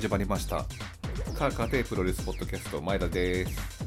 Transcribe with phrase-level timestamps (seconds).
[0.00, 0.64] 始まりました。
[1.38, 3.84] カーカーテプロレスポッドキャスト前田です。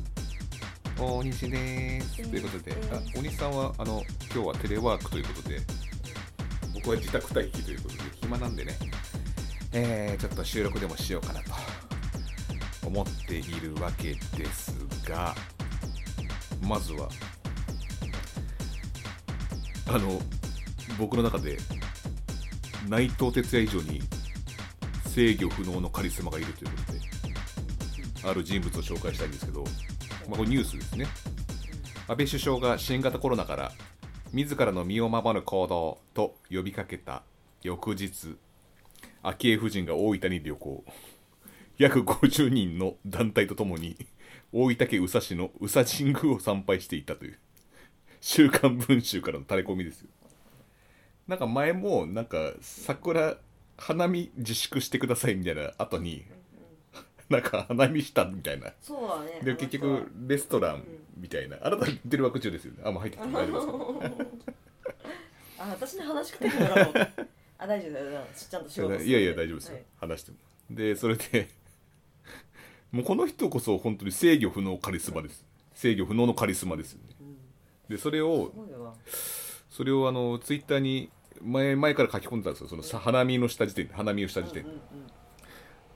[0.96, 2.30] 大西です。
[2.30, 5.60] ということであ大西さんはあの今日はテレワークということで。
[6.76, 8.78] 僕は自宅待機ということで暇なんでね。
[9.72, 11.52] えー、ちょっと収録でもしようかなと
[12.86, 14.76] 思っているわけです
[15.10, 15.34] が
[16.62, 17.10] まずは
[19.88, 20.22] あの
[21.00, 21.58] 僕の中で
[22.88, 24.00] 内藤哲也以上に
[25.14, 27.00] 制御不能のカリスマがいるということで
[28.28, 29.64] ある人物を紹介したいんですけど、
[30.28, 31.06] まあ、これニュースですね。
[32.08, 33.72] 安倍首相が新型コロナから
[34.32, 37.22] 自らの身を守る行動と呼びかけた
[37.62, 38.38] 翌日
[39.22, 40.84] 昭恵夫人が大分に旅行。
[41.78, 43.96] 約50人の団体とともに
[44.52, 47.38] 大分県宇佐市の宇佐神宮を参拝していたという
[48.20, 50.08] 週刊文春からのタレコミですよ。
[51.28, 53.38] なんか前もなんか桜
[53.78, 56.26] 花見自粛してくださいみたいな後に
[57.30, 58.72] なんか花見したみたいな。
[58.82, 59.42] そうだね。
[59.44, 60.84] で結局レストラン
[61.18, 61.58] みたいな。
[61.62, 62.84] あなた言ってる枠中ですよね。
[62.86, 64.48] あもう入ってきて 大丈夫です。
[64.48, 64.54] か
[65.60, 66.94] あ私に話しかけてもらおう。
[67.58, 68.28] あ大丈夫だよ。
[68.36, 69.86] ちゃんと仕事いやいや大丈夫ですよ、はい。
[70.00, 70.38] 話しても。
[70.70, 71.50] でそれで
[72.92, 75.46] もうこの人こそ本当に制御不能カリスマです。
[75.74, 77.16] 制御不能のカリスマですよね。
[77.90, 78.54] でそれを
[79.70, 81.10] それをあのツイッターに
[81.42, 82.68] 前前から書き込んでたんですよ。
[82.68, 84.64] そのさ花見のした時点で花見をした時点。
[84.64, 84.82] うんうん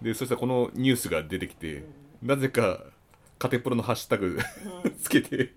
[0.02, 1.84] でそしたらこのニュースが出てきて
[2.22, 2.84] なぜか
[3.40, 4.40] カテプロのハッシュタグ
[5.02, 5.52] つけて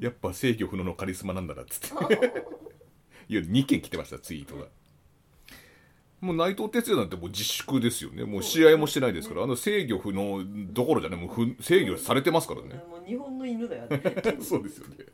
[0.00, 2.14] やっぱ制御不能のカリスマなんだなっつって。
[3.28, 4.66] いや2件来てましたツイートが。
[6.20, 8.24] もう内藤哲也なんてもう自粛ですよね。
[8.24, 9.42] もう試合もしてないですから。
[9.42, 12.68] あの制御不能どころじゃねもうふ制御されてますからうん。
[12.68, 14.00] ねもう日本の犬だよね。
[14.40, 15.06] そうですよね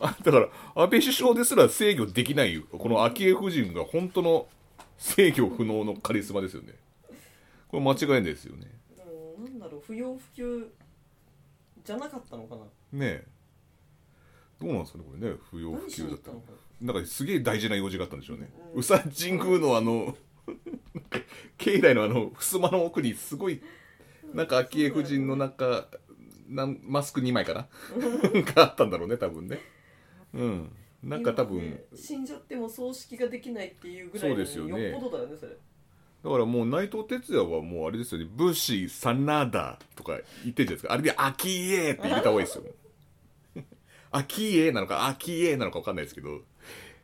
[0.00, 4.46] あだから安倍首相ですら制御できないこの昭恵夫人が本当の
[4.98, 6.74] 制御不能のカリスマですよね。
[7.68, 8.66] これ間違いないですよね。
[9.38, 9.44] うん。
[9.44, 10.68] なんだろう不要不急
[11.84, 12.62] じゃなかったのかな。
[12.92, 13.26] ねえ。
[14.60, 15.36] どうなんですかねこれね。
[15.50, 16.40] 不要不急だったの。
[16.40, 16.92] かな。
[16.92, 18.50] んかすげえ大事な用事があったんでしょうね。
[18.74, 18.80] うん。
[18.80, 20.16] 宇佐神宮のあの
[21.58, 23.60] 境内のあの襖の奥にすごい
[24.32, 25.88] なんか昭恵夫人のなんか
[26.48, 27.68] なんマスク2枚かな？
[28.54, 29.58] があったんだろうね多分ね
[30.34, 30.76] うん。
[31.02, 31.80] なんか多分。
[31.94, 34.90] 死んじゃっても葬式ができないっていうぐらいのそうですよね。
[34.90, 35.52] よっぽどだよねそれ。
[36.24, 40.92] だからもう内藤哲也はもうあれですよね「武士サナダ」とか言ってるじゃないですか。
[40.94, 42.64] あれで「アキエー」って言った方がいいですよ。
[44.10, 46.40] アキエーなのかアキエーなのか分かんないですけど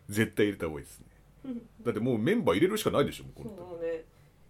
[0.08, 1.06] 絶対入れた方がいいですね。
[1.84, 4.04] だってもうメンバー入れるしかないでしょもうこのそうね。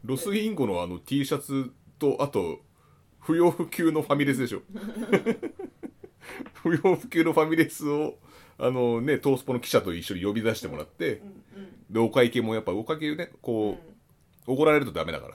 [0.05, 2.61] ロスインゴのあの T シャツとあと
[3.19, 4.62] 不要不急のファミレスでしょ。
[6.62, 8.19] 不要不急のファミレスを
[8.60, 11.32] あのねトースポの記者と一緒に呼び出してもらってうんうん。
[11.91, 13.78] でお会計もやっぱお会計ねこ
[14.47, 15.34] うおごられるとダメだから。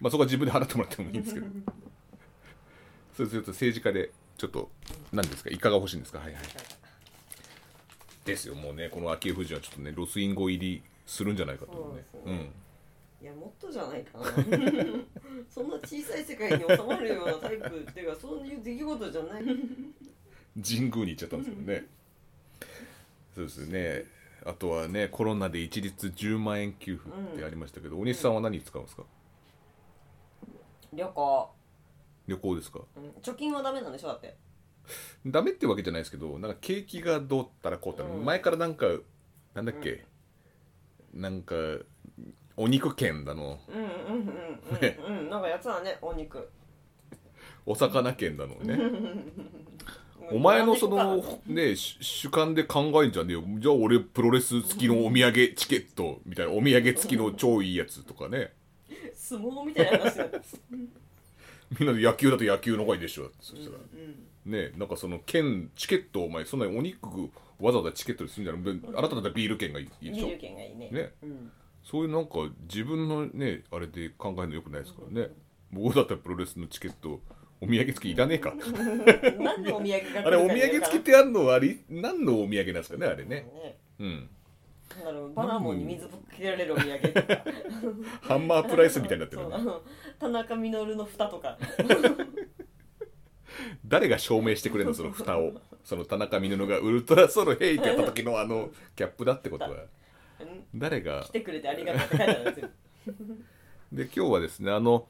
[0.00, 1.46] まあそこは自分で払ってもらってもいいんですけど。
[3.16, 4.70] そうすると政治家でちょっと
[5.12, 5.50] 何ですか？
[5.50, 6.18] いかが欲しいんですか？
[6.18, 6.42] はいはい。
[8.24, 8.54] ですよ。
[8.54, 12.04] もうねこの昭恵夫人はちょっとねロスインゴ入りするんじゃないかと思うね。
[12.12, 12.50] そうですね
[13.22, 14.24] いやもっとじゃないかな。
[15.48, 19.44] そんな小さい世界に収まるようなタイプっていうかそういう出来事じゃない
[20.62, 21.86] 神宮に行っちゃったんですけどね。
[23.34, 24.04] そうですね。
[24.46, 29.02] あとはねコロナで一律10万円給付ってありましたけど、大西さんは何に使うんですか？
[30.92, 31.50] 旅行、
[32.28, 32.80] 旅行ですか？
[32.96, 34.36] うん、貯金はダメなんでしょだって。
[35.26, 38.24] ダメってわけじゃないですけどなんか景気がどうったらこうったら、うん。
[38.24, 38.86] 前からなんか
[39.54, 40.04] なんだっけ、
[41.14, 41.54] なんか
[42.56, 43.58] お肉券だの。
[43.68, 44.28] うんうんうん
[44.72, 46.50] うんねうん、うん、なんかやつだねお肉。
[47.66, 48.78] お魚券だのね
[50.30, 53.44] お前のそのねし主観で考えんじゃねえよ。
[53.58, 58.52] じゃあ俺プロレス付きのお土産チケットみたいなお土産付きの超いいやつとかね。
[59.14, 60.26] 相撲みたいな話だ
[61.78, 64.52] みんなで野球だと野球の方がいいでしょそしたら、うん。
[64.52, 67.08] ねなんかその券チケットお前そんなにお肉
[67.58, 70.26] わざわざチケットにするんじゃないあなただったらビール券がいいでしょ？
[70.26, 70.90] ビール券がいいね。
[70.90, 71.12] ね。
[71.22, 75.30] うん、そういうなんか自分のねあれで考えるのよくないですからね。
[75.72, 77.20] 僕だったらプロレスのチケット
[77.64, 78.54] お土産付きいらねえか。
[78.54, 83.28] なんでお土産かあれお土産付きってあるのはあれ何のお土産なんですかねあれね。
[83.28, 83.78] ね。
[84.00, 84.28] うん。
[85.34, 87.00] バナモンに水ぶっかけられるお土産。
[87.08, 87.44] と か
[88.20, 89.42] ハンマープライスみたいになってる
[90.20, 91.58] 田中稔の蓋とか。
[93.86, 95.54] 誰が証明してくれるのその蓋を。
[95.84, 99.70] その田中稔がウルトラソウルヘイってやった時のあのキャップだってことは。
[99.70, 100.64] うん。
[100.74, 102.68] 誰が来てくれてありがとうって書いてあるんですよ。
[103.92, 105.06] で今日はですねあの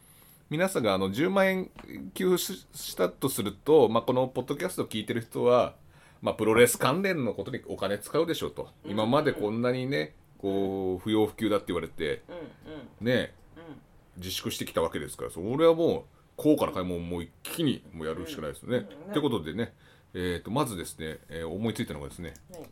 [0.51, 1.71] 皆さんがあの10万円
[2.13, 5.75] 給付ししたとすると、まあ、このポッドキャストを聞いてる人は、
[6.23, 12.23] まあ、プロレス関連のことにお金使うでしょうと、今までこんなにねこう不要不急だって言われて
[13.01, 13.65] ねうん。
[14.17, 16.03] 自粛してきたわけですからそれはもう
[16.37, 18.87] 高価な買い物ももう一気にもうやるしかないですよね。
[19.07, 19.73] うんということでね、
[20.13, 22.63] えー、とまずですね、えー思いついたのがですね、はい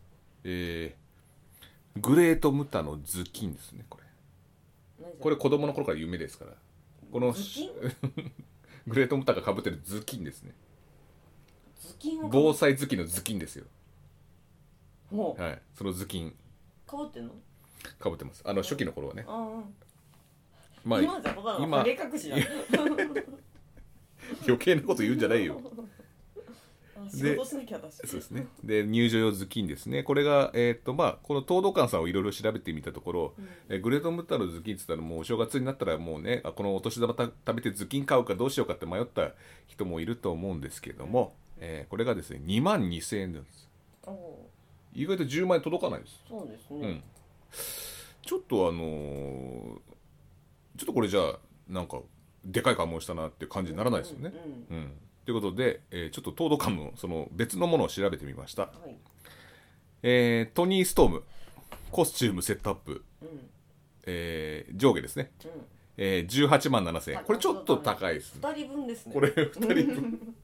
[0.44, 4.04] えーグレートムタのズキンですねこれ。
[5.20, 6.52] これ子供の頃から夢ですから
[7.12, 7.32] この
[8.86, 10.52] グレートムタがかぶってるズキンですね。
[11.78, 13.66] ズキンを防災ズキのズキンですよ。
[15.10, 15.42] もう。
[15.42, 15.60] はい。
[15.74, 16.34] そのズキン。
[16.86, 17.34] かぶってんの？
[17.98, 18.42] かぶってます。
[18.46, 19.26] あの初期の頃はね。
[19.28, 19.62] ああ
[20.84, 22.36] まあ今じゃただの今影隠しだ
[24.48, 25.60] 余計なこと言うんじゃないよ。
[25.62, 25.68] あ
[27.10, 28.46] 仕事しなきゃだしそうですね。
[28.64, 30.02] で入場用ズキンですね。
[30.02, 33.34] これがえっ、とまあこの東道館さんをいろいろ調べてみたところ、
[33.68, 39.32] えグレートムッタのズキンって言ったらもうお正月になったらもうねあこのお年玉た食べてズキン買うかどうしようかって迷った
[39.66, 43.68] 人もいると思うんですけども、えーこれがですね2万2000円なんです。
[44.94, 46.20] 意外と10万円届かないです。
[46.28, 46.88] そうですね。
[46.88, 47.02] うん、
[48.22, 49.78] ちょっとあのー
[50.76, 51.38] ちょっとこれじゃあ
[51.68, 52.00] なんか
[52.44, 54.32] でかい買い物したなって感じにならないですよね。
[54.70, 54.76] うん。
[54.76, 54.92] うん
[55.24, 58.96] ということで、えーちょっと東ドカムのその別のものを調べてみました、はい。
[60.02, 61.22] えートニー・ストーム
[61.90, 63.28] コスチュームセットアップ、うん。
[64.06, 65.50] えー上下ですね、うん。
[65.96, 67.24] えー18万7000円。
[67.24, 68.40] これちょっと高いですね。
[68.42, 69.12] 二人分ですね。
[69.12, 70.34] これ2人分。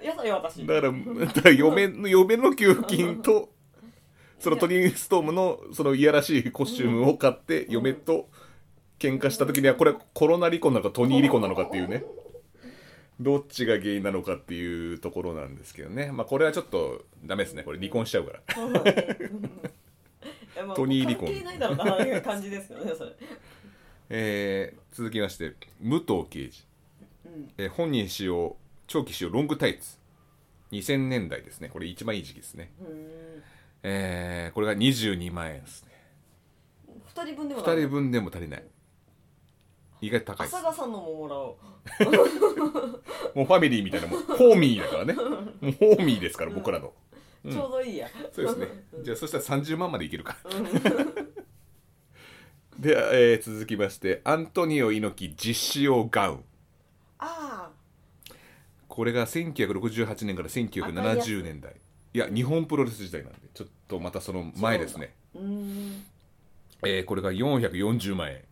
[0.02, 0.66] やだよ私。
[0.66, 0.92] だから
[1.26, 3.52] だから嫁の嫁の給付金と
[4.38, 8.28] そのトニー・ストームのそのいやらしいコスチュームを買って嫁と
[8.98, 12.04] 喧嘩した時にはこれコロナ離婚なのかトニー離婚なのかっていうね
[13.20, 16.10] どっちが原因なのかっていうところなんですけどね。
[16.10, 17.62] まあこれはちょっとダメですね。
[17.62, 18.42] これ離婚しちゃうから。
[20.74, 21.76] トニー離婚関係ないだろう
[22.12, 23.12] な感じですよねそれ
[24.10, 26.64] えー続きまして武藤刑事、
[27.24, 27.50] うん。
[27.56, 28.56] えー本人使用
[28.86, 29.96] 長期使用ロングタイツ
[30.72, 32.72] 2000年代ですねこれ一番いい時期ですね、
[33.82, 35.90] えーこれが22万円ですね
[37.14, 38.64] 二人分でも2人分でも足りない
[40.00, 40.56] 意外と高いです。
[40.56, 41.56] 浅賀さんのももらおう。
[43.36, 45.14] もうファミリーみたいなもうホーミーだからね。
[45.14, 46.92] もうホーミーですから僕らの。
[47.50, 48.08] ちょうどいいや。
[48.32, 48.68] そうですね。
[49.02, 50.36] じゃあそしたら30万までいけるか。
[52.78, 56.44] で、えー続きましてアントニオ猪木実使用ガウン。
[57.18, 57.70] あ
[58.88, 61.74] これが1968年から1970年代。
[62.12, 65.14] いや日本プロレス時代なんでちょっとまたその前ですね、
[66.82, 68.42] えーこれが440万円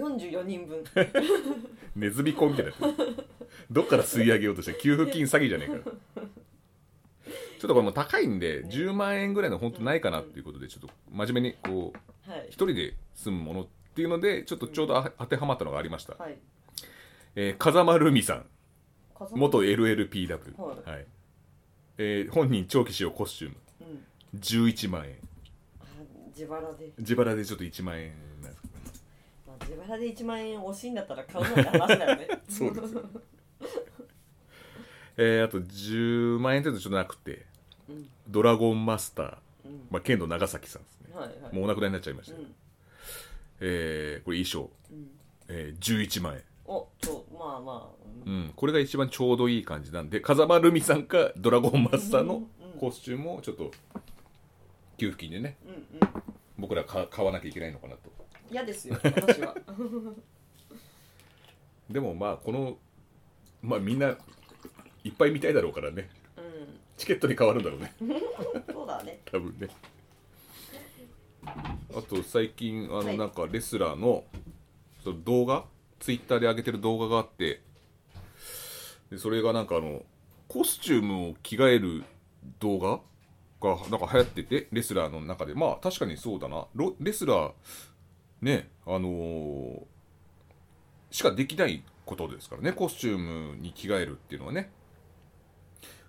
[0.00, 0.84] 44人分。
[1.96, 2.76] ネズミ子みたいにな
[3.70, 5.90] どっから吸い上げようとして給付金詐欺じゃねえか
[7.60, 12.46] ちょっとこれもう高いんで10万円ぐらいの本当ないかなっていうことでちょっと真面目にこうはい。
[12.48, 16.38] 一人で住むものっていうのでちょっとちょうどあ当てはまったのがありました、はい。
[17.34, 18.46] えー風間ルミさん。
[19.32, 20.90] 元 LLPW、はい。
[20.90, 21.06] はい。
[21.98, 23.56] えー本人長期使用コスチューム。
[24.32, 24.38] うん。
[24.38, 25.16] 11万円。
[25.80, 25.84] あ
[26.28, 28.14] 自腹で、自腹でちょっと1万円
[29.60, 32.28] 自腹で1万円惜しいんだったら買うなんて話だよね。
[32.48, 32.96] そうです
[35.16, 37.44] えーあと10万円程度ちょっとなくて
[37.88, 38.08] うん。
[38.28, 39.86] ドラゴンマスター、うん。
[39.90, 41.54] まあ、剣道長崎さんですね、はいはい。
[41.54, 42.38] もうお亡くなりになっちゃいました。
[42.38, 42.54] うん。
[43.60, 45.10] えーこれ衣装、うん。
[45.48, 46.42] えー11万円。
[46.64, 48.00] おとまあまあ。
[48.26, 48.44] ううん。
[48.46, 52.36] ん、これが一番ちょうどいい感じなんで風間ルミさんかドラゴンマスターの
[52.72, 52.78] うん。
[52.78, 53.70] コスチュームをちょっと
[54.96, 55.58] 給付金でね。
[55.66, 56.22] うんうん。
[56.56, 58.10] 僕らか買わなきゃいけないのかなと
[58.50, 59.54] 嫌ですよ私は。
[61.90, 62.78] でもまあこの
[63.62, 64.16] まあみんな
[65.04, 66.08] いっぱい見たいだろうからね。
[66.36, 66.40] う
[66.96, 67.86] チケットに変わるんだろうね。
[68.02, 68.08] ん
[68.72, 69.20] そうだね。
[69.24, 69.68] 多分ね。
[71.94, 73.06] あと最近あはい。
[73.06, 74.24] のなんかレスラーの
[75.02, 75.64] その動画
[75.98, 77.60] ツイッターで上げてる動画があって
[79.10, 80.04] でそれがなんかあの
[80.48, 82.04] コスチュームを着替える
[82.58, 83.00] 動画
[83.60, 85.54] がなんか流行っててレスラーの中で。
[85.54, 86.66] まあ確かにそうだな。
[86.74, 87.52] ロレスラー
[88.40, 89.82] ねあのー
[91.10, 94.70] しかできないことですからねコスチュームに着替えるっていうのはね。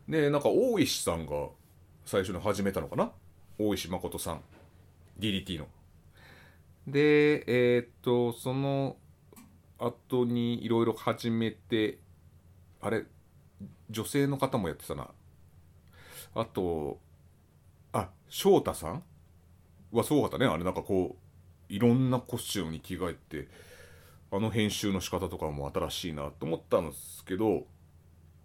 [0.07, 1.47] でなんか大石さんが
[2.05, 3.11] 最初に始めたのかな？
[3.57, 4.41] 大石誠さん。
[5.19, 5.67] DDT の。
[6.85, 8.97] でえーっとその
[9.79, 11.97] 後にいろいろ始めて
[12.79, 13.05] あれ
[13.89, 15.07] 女性の方もやってたな。
[16.35, 16.99] あと
[17.91, 19.03] あ翔太さん？
[19.91, 20.45] はすごかったね。
[20.45, 21.30] あれなんかこう
[21.71, 23.47] いろんなコスチュームに着替えて
[24.31, 27.65] あの編集の仕方とかも新しいなと思ったんですけど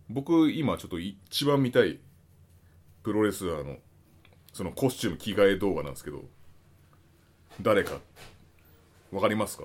[0.09, 1.99] 僕今ちょっと一番見たい
[3.03, 3.77] プロレスラーの
[4.53, 6.25] そのコスチューム着替え動画なんですけど
[7.61, 7.99] 誰か。
[9.13, 9.65] わかりますか？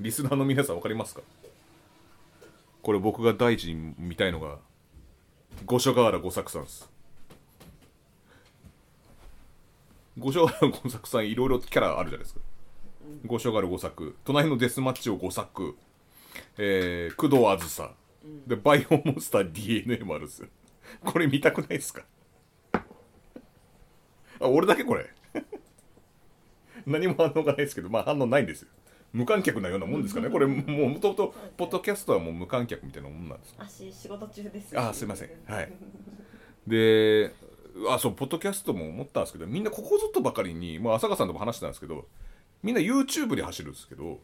[0.00, 1.20] リスナーの皆さんわかりますか？
[2.82, 4.56] これ僕が第一に見たいのが
[5.66, 6.88] 五所川原五作さんです。
[10.18, 12.40] 五所川原五作さんいろいろキャラあるじゃないですか。
[13.26, 15.76] 五所がる5作隣のデスマッチを5作
[16.58, 17.92] えー、工藤あずさ。
[18.46, 20.42] でバイオモンスター DNA もあるんです。
[20.42, 20.48] よ
[21.04, 22.02] これ見たくないですか？
[22.72, 25.06] あ俺だけこれ？
[26.86, 28.68] 何も反応がないですけどまあ反応ないんですよ。
[29.12, 30.30] 無観客なようなもんですかね？
[30.30, 35.30] これもうもともとポッドキャストはもう無観客みたいなもんなんです足仕事中ですあすいません。
[35.46, 35.72] はい。
[36.66, 37.32] で
[37.88, 42.06] あそうポッドキャストも思ったんですけどみんなここぞとばかりに、まあ、浅香さんとも話してたんですけど
[42.62, 44.20] みんな YouTube で走るんですけど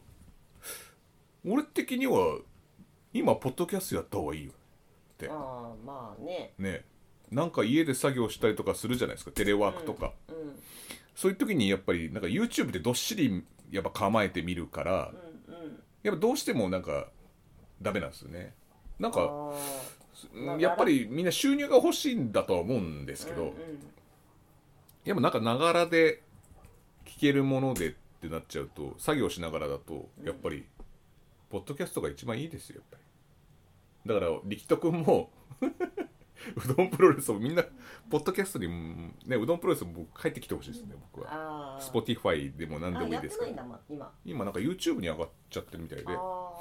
[1.47, 2.39] 俺的には
[3.13, 5.29] 今ポッドキャストやった方がいいよって。
[5.31, 6.53] ああまあね。
[6.59, 6.85] ね。
[7.31, 9.31] なんか家で作業したりとかするじゃないですか。
[9.31, 10.35] テレワークとか、うん
[11.15, 15.13] そういう時にやっぱりなんか YouTube でどっしりやっぱ構えてみるから
[15.49, 15.83] うんうん。
[16.03, 17.07] やっぱどうしてもなんか
[17.81, 18.53] ダメなんですよね。
[18.99, 19.55] なんか
[20.59, 23.55] やっぱりみんな収入が欲しいんだとは思うんですけど、ーうんうん。
[25.07, 26.23] やっぱなんかながらで
[27.07, 27.95] 聞けるものでっ
[28.27, 30.65] てなっちゃうと作業しながらだとやっぱり
[31.51, 34.15] ポッドキャストが一番いいですよやっぱり。
[34.15, 35.31] だから力斗君も
[36.55, 37.65] うどんプロレスをみんな
[38.11, 41.77] ポッドキャストにうんねうどんプロレスも僕帰ってきてほしいですね僕は。
[41.77, 42.17] あー。
[42.17, 43.53] Spotify でも何でもいいですけど
[43.89, 44.13] 今。
[44.25, 46.05] 今なんか YouTube に上がっちゃってるみたいで。
[46.09, 46.53] あ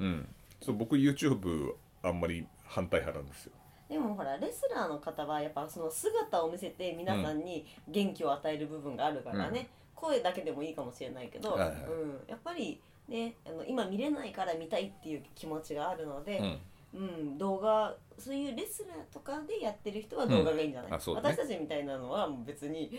[0.00, 0.28] うん。
[0.60, 3.52] そう僕 YouTube あんまり反対派なんですよ。
[3.88, 9.68] ーでもほらレスラーの方はやっぱその姿を見せて皆さんに元気を与える部分があるからね、
[10.02, 11.70] 声だけでもいいかもしれないけど、はいはい。
[11.70, 16.58] うん、やっぱりねあの今見れないから見たいっていう気持ちがあるので、うん。
[16.94, 20.98] うん、動画そういうレスラーとかでやってる人は動画がいいんじゃない、うん。
[20.98, 22.90] ね私たちみたいなのは別に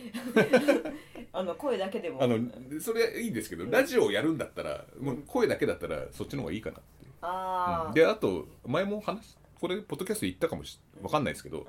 [1.31, 2.23] あの声だけでも。
[2.23, 2.39] あの
[2.79, 7.11] それいいんですけど、ラジオをやるんだったらもう声だけだったらそっちの方がいいかなっていう。
[7.21, 7.93] あー。
[7.93, 11.65] であと前も話しこれポッドキャスト言ったかもしわかんないですけど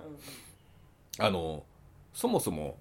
[1.19, 1.65] あの
[2.13, 2.77] そもそも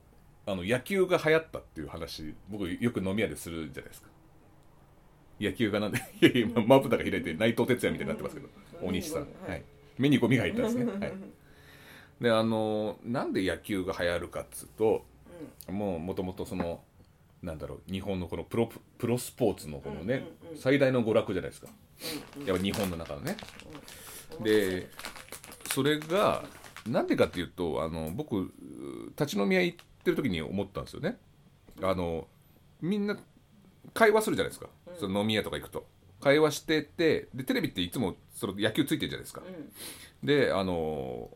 [0.46, 4.10] あの野球が流行ったっていう話僕よく飲み屋でするじゃないですか。
[5.40, 8.48] 野球がなんで いやままぶたが開いて内藤哲也みたいになってますけど
[8.82, 8.88] うん。
[8.90, 9.60] 大西さん、ははい。
[9.60, 9.64] い、
[9.98, 11.14] 目にゴミが入ったんですね、 はい、
[12.22, 15.06] であのなんで野球が流行るかっつうと
[15.70, 16.84] もうもともとその
[17.42, 21.68] なんだろう日本のこのプロプロスポーツのこのね、最大の娯楽じゃないですか。
[22.46, 23.36] やっぱ日本の中のね。
[24.38, 24.90] うんで
[25.72, 26.44] それが
[26.88, 28.52] なんでかっていうとあの僕
[29.10, 31.18] 立ち飲み屋行ってる時に思ったんですよね。
[31.82, 32.28] あの
[32.82, 33.18] みんな
[33.94, 35.00] 会話するじゃないですか、うん。
[35.00, 35.86] その飲み屋とか行くと。
[36.22, 40.26] 会話しててでテレビっていつもその野球ついてるじゃないですか、うん。
[40.26, 41.30] であの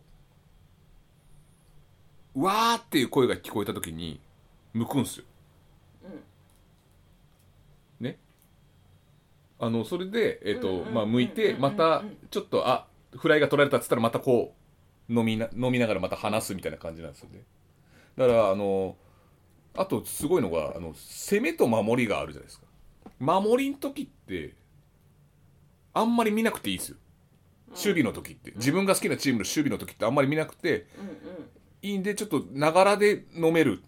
[2.36, 4.20] うわーっていう声が聞こえた時に
[4.74, 5.26] 向くんすよ。
[8.00, 8.18] ね。
[9.60, 12.18] あのそれで、えっとうんうんまあ、向いてうんうんまたうん。
[12.30, 14.54] ちょっとあフライが取られたっつったらまたこ
[15.10, 17.42] う飲みな飲みながらまた話すみたいな感じなんですよね
[18.18, 18.96] だからあの
[19.76, 22.66] あとすごいのがあの攻めと守りがあるじゃないですか。
[23.20, 24.56] 守りの時って
[25.94, 26.98] あんまり見なくていいですよ。
[27.70, 28.54] 守備の時って。
[28.56, 30.88] 自分が好きなチームの守備の時ってあんまり見なくて
[31.82, 33.84] いいんでちょっとながらで飲める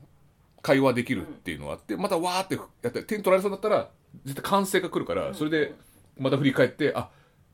[0.61, 3.89] 会話できるっていうのがあってまたわーってやって点取られそうだったら
[4.25, 5.73] 絶対歓声が来るからそれで
[6.17, 7.09] また振り返ってあ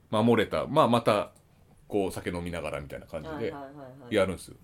[0.10, 0.66] 守れた。
[0.68, 1.32] まあまた
[1.88, 3.54] こう酒飲みながらみたいな感じで
[4.10, 4.56] やるんですよ。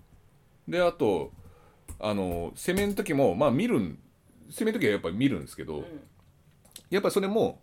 [0.68, 1.32] であと
[2.02, 3.98] あの攻めの時もまあ見るん
[4.50, 5.84] 攻めの時はやっぱり見るんですけど、うん。
[6.90, 7.62] やっぱそれも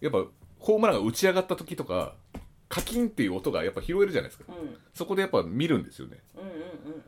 [0.00, 0.24] やっぱ
[0.58, 2.14] ホームランが打ち上がった時とか
[2.68, 4.44] カキンっていう音がやっぱ拾えるじゃないですか。
[4.48, 4.76] うん。
[4.94, 6.18] そこでやっぱ見るんですよね。
[6.36, 6.58] うんうんうん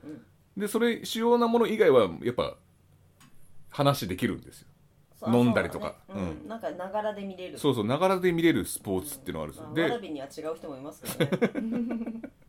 [0.04, 0.60] うん。
[0.60, 2.56] でそれ主要なもの以外はやっぱ
[3.70, 4.68] 話できるんですよ。
[5.28, 5.96] 飲んだりとか。
[6.08, 6.14] ね。
[6.42, 6.48] うん。
[6.48, 7.58] なんかながらで見れる。
[7.58, 12.20] そうそうながらで見れるスポーツっていうのがあるんですよ、まあわらでは違う人もいますけどね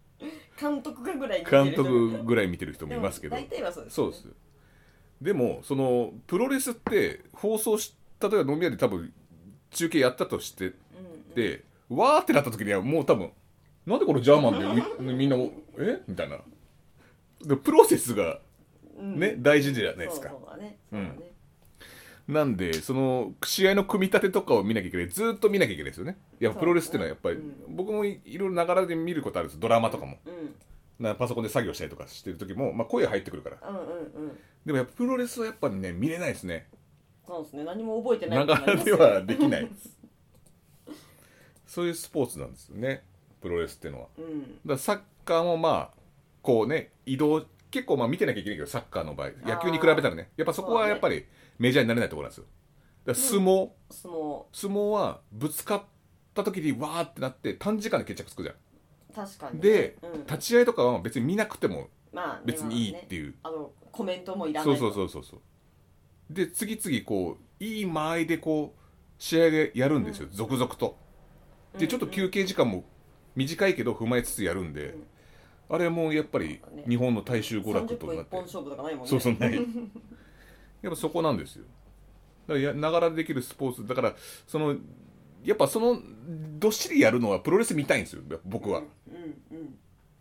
[0.60, 1.84] 監督がぐらい見て監る人。
[1.84, 3.36] 督ぐらい見てる人もいますけど。
[3.36, 4.14] でも大体はそうですよね。
[4.14, 4.36] そうです。
[5.22, 9.14] でもそのプロレスって放送し例えば飲み屋で多分
[9.72, 13.32] 中継やったとしてうんでわーってなった時にはもう多分
[13.86, 15.38] なんでこのジャーマンでみみんな
[15.80, 16.02] え？
[16.08, 16.38] みたいな。
[17.44, 18.40] でプロセスが
[19.00, 19.20] うん。
[19.20, 20.30] ね、大事じゃないですか。
[20.30, 20.78] そうそうだね。
[20.92, 21.32] うそうんだね
[22.28, 25.10] なんでその試合の組み立てとかを見なきゃいけない。
[25.10, 26.18] ずーっと見なきゃいけないですよね。
[26.40, 29.60] やっぱプロレスっていうのはやっぱり、う僕もいいろいろながらで見ることあるんです。
[29.60, 30.56] ドラマとかも、うん。
[31.04, 33.58] なパソコンで作業したりとかしてる時も、まあ、声入ってくるから。
[34.66, 36.68] でもやっぱプロレスはやっぱりね見れないですね。
[37.26, 37.64] そうですね。
[37.64, 38.40] 何も覚えてない。
[38.40, 39.66] ながらではできない。
[39.66, 39.98] で す
[41.66, 43.04] そういうスポーツなんですよね。
[43.42, 44.08] プロレスっていうのは。
[44.18, 45.98] だかうんらサッカーもまあ
[46.42, 49.32] こうね移動結構まあ見てなきゃいけないけどサッカーの場合。
[49.46, 50.30] 野球に比べたらね。
[50.36, 51.26] やっぱそこはやっぱり
[51.60, 52.46] メジャーになれないところなんですよ。
[53.06, 54.46] だから相撲、相撲。
[54.52, 55.84] 相撲はぶつかっ
[56.34, 58.56] た時にわーってなって短時間で決着つくじゃん。
[59.16, 59.62] 確かにね。
[59.62, 60.26] で、うん。
[60.26, 65.42] 立ち合いとかは別に見なくてもまあね別にいいっていう、まあねあのコメントもいらないそうそうそうそうそう。
[66.30, 68.82] で次々こういい間合いでこう
[69.18, 70.98] 試合でやるんですよ、続々と。
[71.78, 72.84] でちょっと休憩時間も
[73.36, 74.96] 短いけど踏まえつつやるんで、
[75.70, 76.84] あれもやっぱりね。
[76.88, 78.22] 日本の大衆娯楽30分となって。
[78.22, 79.10] 一本勝負とかないもんね。
[79.10, 79.60] そうそうない
[80.82, 81.66] やっぱそこなんですよ。
[82.48, 84.16] だからやながらできるスポーツだから
[84.48, 84.76] その
[85.44, 86.00] やっぱその
[86.60, 88.22] どっしりやるのはプロレス見たいんですよ。
[88.46, 88.82] 僕は、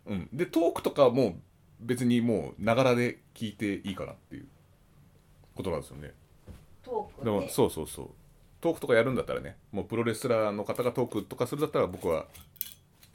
[0.05, 1.35] うんでトークとかはもう
[1.81, 4.47] 別にもうながらで聞いていいかなっていう
[5.55, 6.01] ことなんですよね。
[6.03, 6.09] で
[6.51, 7.49] もトークね。
[7.49, 8.09] そうそうそう。
[8.61, 12.25] トークとかやるんだったらねもうプロレスラーの方がトークとかするんだったら僕は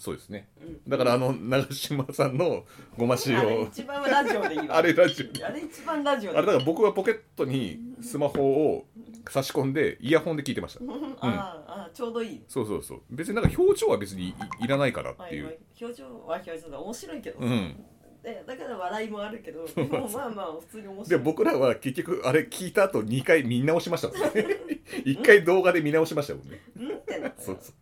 [0.03, 0.49] そうですね。
[0.61, 0.81] うん。
[0.91, 2.65] だからあの長嶋さんの
[2.99, 4.77] ごま塩あれ一番ラジオでいいわ。
[4.79, 5.47] あれラジオ。
[5.47, 8.85] あれ一番ラジオであれだから僕はポケットにスマホを
[9.31, 10.81] 差し込んでイヤホンで聞いてました。
[11.21, 12.43] あああちょうどいい。
[12.49, 13.03] そうそうそう。
[13.11, 17.39] 別になんか表情は別にいいらないからっていう、はい表情は表情だ面白いけど。
[17.39, 17.85] さうん。
[18.25, 21.23] でだから笑いもあるけどでもまあまあ普通に面で白い。
[21.23, 24.47] 僕らは結局あれ聞いた後2回見直しましたもんね。
[25.07, 26.61] 1回動画で見直しましたもんね。
[26.77, 27.75] うんってなそうそう。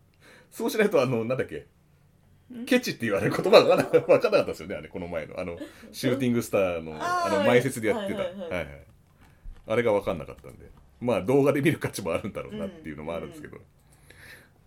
[0.51, 1.65] そうしないとあのなんだっけ？
[2.65, 5.39] ケチって言われる言葉が分からなかったですよねあれこの前の。
[5.39, 5.57] あの
[5.91, 8.49] シューティングスターのあの前説でやってた、はいはいはい。
[8.49, 8.81] はいはい。
[9.67, 10.69] あれが分かんなかったんで。
[10.99, 13.57] まあ動画で見る価値もあるんだろうなっていうのもあるんですけど、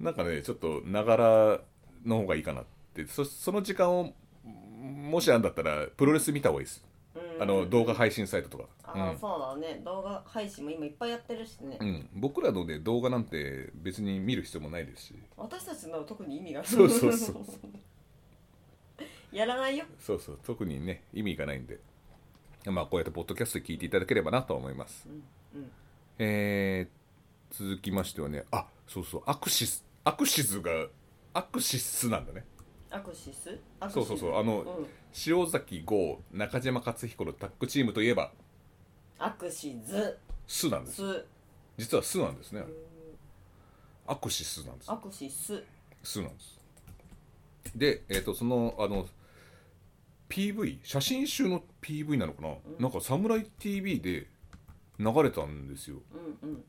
[0.00, 1.60] なんかねちょっとながら
[2.04, 2.64] の方がいいかなっ
[2.94, 3.06] て。
[3.06, 4.14] そその時間を
[4.44, 6.84] もしあんだったらプロレス見た方がいいです。
[6.86, 6.93] うん
[7.40, 9.80] あの動画配信サイトとか、ああそうだね。
[9.84, 11.78] 動画配信も今いっぱいやってるしね。
[11.80, 11.88] うん。
[11.88, 15.14] うん、僕らのね動画なんて別に見る必要もないですし。
[15.36, 17.36] 私たちの特に意味がそうそうそう。
[19.32, 19.84] やらないよ。
[19.98, 20.38] そうそう。
[20.44, 21.78] 特にね意味がないんで。
[22.66, 25.06] まあこうやってポッドキャストで聞いていただければなと思います、
[25.54, 25.70] うん
[26.18, 27.04] えー
[27.56, 28.44] 続きましてはね。
[28.50, 29.22] あそうそう。
[29.26, 30.70] アクシスアクシズが
[31.34, 32.44] アクシスなんだね。
[32.90, 33.58] アクシス？
[33.78, 34.38] アクシスそうそうそう。
[34.38, 34.86] あのうん
[35.26, 38.32] 潮崎豪中嶋勝彦のタッグチームといえば
[39.18, 40.96] アクシズスなんです。
[40.96, 41.24] ス
[41.76, 42.62] 実はスなんですね。
[44.06, 44.90] アクシスなんです。
[44.92, 45.62] アクシス
[46.02, 46.58] スなんです。
[47.74, 49.06] でえっ、とそのあの
[50.28, 54.26] PV 写真集の PV なのかな、なんか「サムライ TV」で
[54.98, 55.98] 流れたんですよ。
[56.42, 56.64] うんうん。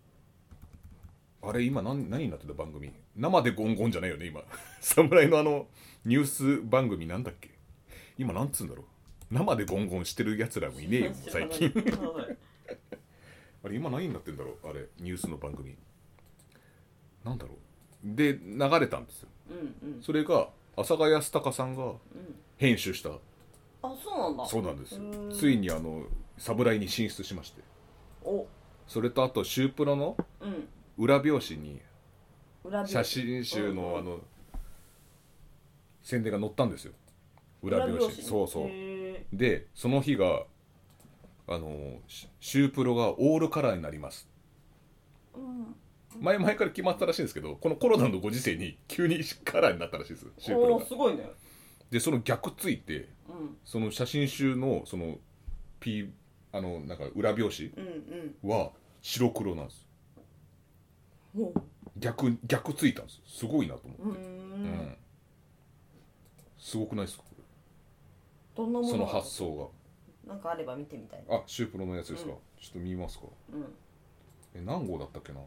[1.41, 2.91] あれ今何何になってた番組？
[3.15, 4.41] 生でゴンゴンじゃないよね今。
[4.81, 5.67] 侍のあの
[6.05, 7.54] ニュース番組なんだっけ？
[8.17, 8.85] 今なんつうんだろう。
[9.33, 11.73] 生でゴンゴンしてるやつらもいねえよもう 最近
[13.63, 15.75] あれ今何になってんだろうあれニュースの番組。
[17.23, 17.57] なんだろう。
[18.03, 19.29] で流れたんですよ。
[19.49, 19.53] う
[19.87, 20.03] んうん。
[20.03, 21.93] それが阿佐ヶ谷康隆さんが
[22.57, 23.09] 編集した。
[23.09, 24.45] あそうなんだ。
[24.45, 24.99] そうなんです
[25.39, 26.05] ついにあの
[26.37, 27.61] 侍に進出しまして。
[28.23, 28.47] お。
[28.87, 30.67] それとあとシュープロのうん。
[30.97, 31.81] 裏表紙に
[32.85, 34.21] 写真集のあの
[36.03, 36.93] 宣伝が載ったんですよ
[37.65, 38.67] 裏表紙そうそう。
[38.69, 40.43] へでその日が
[41.47, 44.27] あのシシュープロがオールカラーになります。
[46.21, 51.29] 前々から決まったらしいんですけどこのコロナのご時世に急にカラーになったらしいですシュープロおがーすごいね。
[51.91, 53.57] でその逆ついてうん。
[53.65, 55.17] その写真集のその
[55.79, 56.09] P
[56.53, 57.69] あのなんか裏表紙
[58.43, 59.85] うんは白黒なんです。
[61.35, 61.53] うんほ
[61.97, 63.21] 逆逆ついたんです。
[63.25, 64.21] すごいなと思って。
[64.21, 64.65] うん。
[64.67, 64.97] ん。
[66.57, 67.23] すごくないですか？
[67.23, 67.34] こ
[68.55, 68.87] どんなもの？
[68.87, 69.71] れその発想
[70.25, 72.37] なんかあれば見てみたいがあシュープロのやつですか、うん。
[72.59, 73.25] ちょっと見ますか。
[73.53, 73.65] うん。
[74.55, 75.39] え何号だったっけな？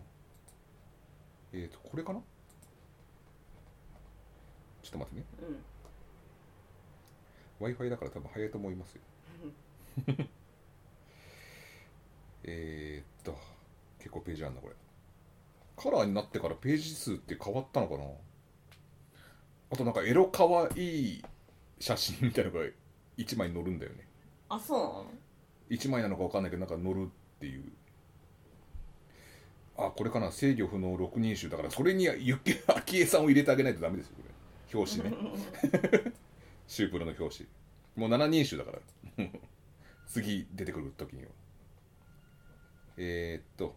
[1.52, 2.20] えっ、ー、とこれかな？
[4.82, 5.26] ちょっと待ってね。
[5.42, 5.56] うん。
[7.60, 9.00] w i f i だから多分早いと思いますよ。
[12.44, 13.36] えーっと
[13.98, 14.74] 結構ページあるなこれ。
[15.76, 18.04] カラーになってからページ数って変わったのかな？
[19.70, 21.24] あとなんかエロかわいい
[21.80, 22.66] 写真みたいなのが
[23.18, 24.06] 1枚載るんだよね。
[24.48, 24.78] あそう？
[24.78, 25.06] なの
[25.70, 27.08] 1枚なのか分かんないけどなんか載るっ
[27.40, 27.64] ていう。
[29.76, 30.32] あこれかな？
[30.32, 34.78] 制御不能6人衆だからそれにゆっき昭恵さんを入れてあげないとダメですよこれ。
[34.78, 36.12] 表紙ね。
[36.66, 37.48] シュープロの表紙。
[37.96, 38.78] もう7人衆だから。
[40.06, 41.30] 次出てくる時には。
[42.96, 43.76] えー、っと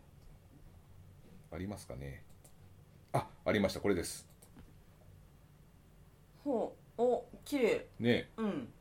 [1.52, 2.24] ありますかね？
[3.14, 3.82] あありました。
[3.82, 4.28] これです。
[6.44, 7.02] ほう。
[7.02, 7.88] お綺麗。
[8.00, 8.30] ね。
[8.38, 8.48] うん。
[8.48, 8.81] あ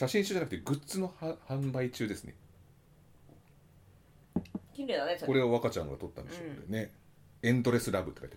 [0.00, 2.34] 写真集じゃなくてグッズのは販売中ですね。
[4.72, 6.90] 綺麗だねそこれを若ちゃんが撮ったんでしょうね、ね
[7.42, 8.36] エンドレスラブって書いて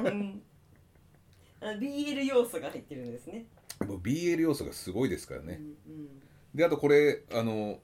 [0.00, 1.76] ある。
[1.78, 3.44] BL 要素が入ってるんですね。
[3.86, 6.08] もう BL 要素がすごいですからね、うんうん。
[6.54, 7.78] であとこれあの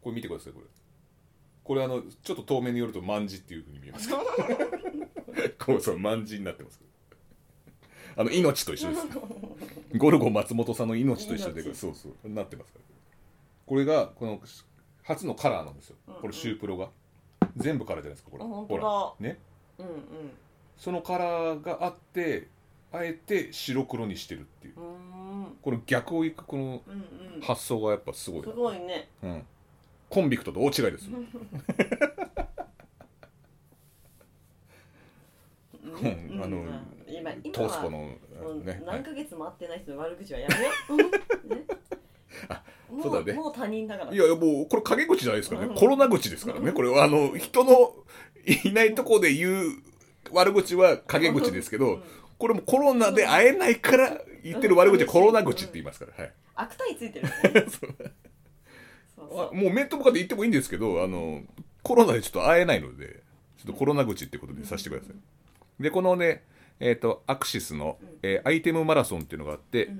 [0.00, 0.66] これ見てくださいこれ。
[1.62, 4.08] これあのちょっと遠目によると万字っていうふうに見えます。
[4.08, 4.16] か
[5.66, 6.80] こうそう万字になってます
[8.16, 9.06] あの命と一緒です
[9.96, 12.84] ゴルゴ松本さんの命と一緒で命そうそうなってますから。
[13.66, 14.40] これがこの
[15.02, 15.96] 初のカラーなんですよ。
[16.20, 16.90] これシュープロが。
[17.56, 18.44] 全部カラーじゃないですかこれ。
[18.44, 18.82] ほら。
[18.82, 19.38] 当ね。
[19.78, 20.02] だうんうん。
[20.76, 22.48] そのカラーがあって
[22.92, 24.74] あえて白黒にしてるっていう。
[24.74, 26.82] この逆をいくこの
[27.42, 29.08] 発想がやっぱすごいすごいね。
[29.22, 29.46] うん、
[30.10, 31.18] コンビクトと大違いですよ。
[31.18, 31.28] うん。
[36.42, 38.82] あのうん今今トースはポのね、はい。
[38.84, 40.54] 何ヶ月も会ってない人の悪口はやめ
[41.56, 41.64] ね、
[42.90, 43.32] もそうだね。
[43.32, 44.12] もう他人だから。
[44.12, 45.74] いやいやもうこれ陰口じゃないですからね、うん。
[45.74, 47.04] コロナ口ですからねこれは。
[47.04, 47.94] あの人の
[48.64, 49.72] いないとこで言う
[50.32, 52.02] 悪口は陰口ですけど、うん。
[52.38, 56.32] これもコロナで会えないから言ってる悪口はコロナ口って言いますから、はい。
[56.56, 57.66] 悪態ついてるよね。
[57.70, 59.54] そう。
[59.54, 61.42] もう面と向かって言ってもいいんですけどあの
[61.82, 63.22] コロナでちょっと会えないので
[63.58, 65.82] ちょっとコロナ口ってことでさせてください。
[65.82, 66.44] でこのね
[66.80, 69.90] えっ、とアクシスの、えーアイテムマラソンっていうのがあって、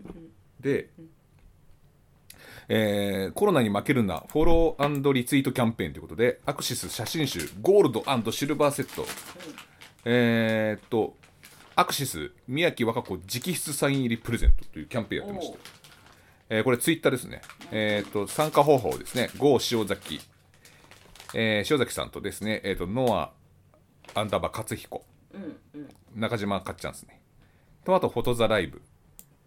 [0.61, 0.91] で、
[2.69, 9.07] えーコロナに負けるなフォローリツイートキャンペーンということでアクシス写真集ゴールドシルバーセット、
[10.05, 11.17] えーっと
[11.77, 15.59] アクシス宮城和歌子直筆サイン入りプレゼントというキャンペーンやってまして。
[16.51, 17.41] えーこれツイッターですね、
[17.73, 19.31] えーっと参加方法ですね。
[19.39, 20.21] GO 塩崎、
[21.33, 23.33] えー塩崎さんとですね、えーっとノア
[24.15, 25.05] アンダーバー勝彦
[26.15, 27.21] 中島かっちゃんですね。
[27.85, 28.83] とあとフォトザライブ。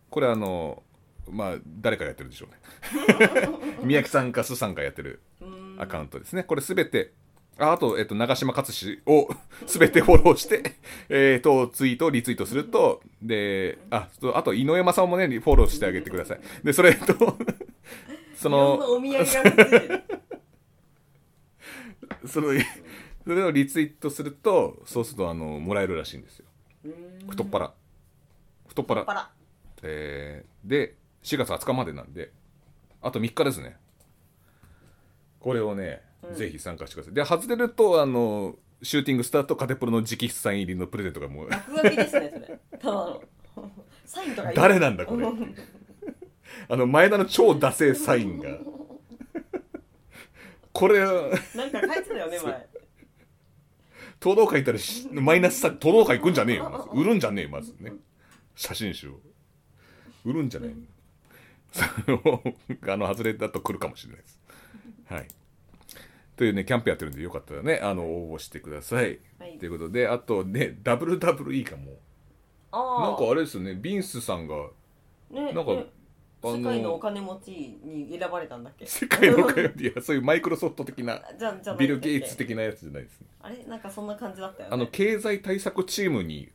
[0.10, 0.84] これあの
[1.30, 3.50] まあ誰かやってるでしょうね。
[3.84, 5.76] 宮城さんかスさんがやってるうん。
[5.80, 6.43] アカウントですね。
[6.43, 7.13] これすべて
[7.60, 9.28] ああと、えっと、長嶋勝志を
[9.65, 10.76] すべてフォローして、
[11.10, 16.39] えー、とツイートリツイートするとでああと井上正雄もねフォローしてあげてください。
[16.63, 17.38] でそれと
[18.36, 18.80] その
[22.26, 22.54] その
[23.27, 26.45] それをリツイートするとそうするとあのもらえるらしいんですよ。
[26.85, 27.27] うーん。
[27.27, 27.73] 太っ腹。
[28.69, 29.31] 太っ腹。
[29.83, 32.31] えーで4月20日までなんで
[33.01, 33.75] あと3日ですね。
[35.41, 36.35] これをね、うん。
[36.35, 37.13] ぜひ参加してください。
[37.15, 41.43] で外れるとあのシューティングスターとカテプロの直筆サイン入りのプレゼントがも。
[41.43, 42.59] う落書きですねそれ。
[42.79, 43.21] ただの。
[44.05, 45.27] サインとか誰なんだこれ。
[46.69, 48.57] あの前田の超ダセーサインが。
[50.71, 51.05] これな
[51.65, 52.76] んか書いてたよね前
[54.21, 56.89] 東道会行ったらしマイナスさ東道会行くんじゃねえよ。
[56.93, 57.93] 売るんじゃねえよまずね。
[58.56, 59.19] 写真集を。
[60.25, 60.71] 売るんじゃない
[62.89, 64.39] あの外れだと来るかもしれないです。
[65.06, 65.27] はい。
[66.36, 69.58] というねキャンペーンやってるんでよかったらねあの応募してください、はい。
[69.58, 71.97] ということであとね WWE かも。
[72.71, 74.56] あなんかあれですよねビンスさんが
[75.32, 75.86] ねなんかね
[76.43, 77.50] 世界のお金持ち
[77.84, 78.86] に選ばれたんだっけ？
[78.86, 83.28] 世界の会 いやそういうマイクロソフト的なじゃじゃビル・ゲイツ的なやつじゃないですね。
[83.41, 83.63] あれ？
[83.65, 84.73] なんかそんな感じだったよね。
[84.76, 86.50] あの経済対策チームに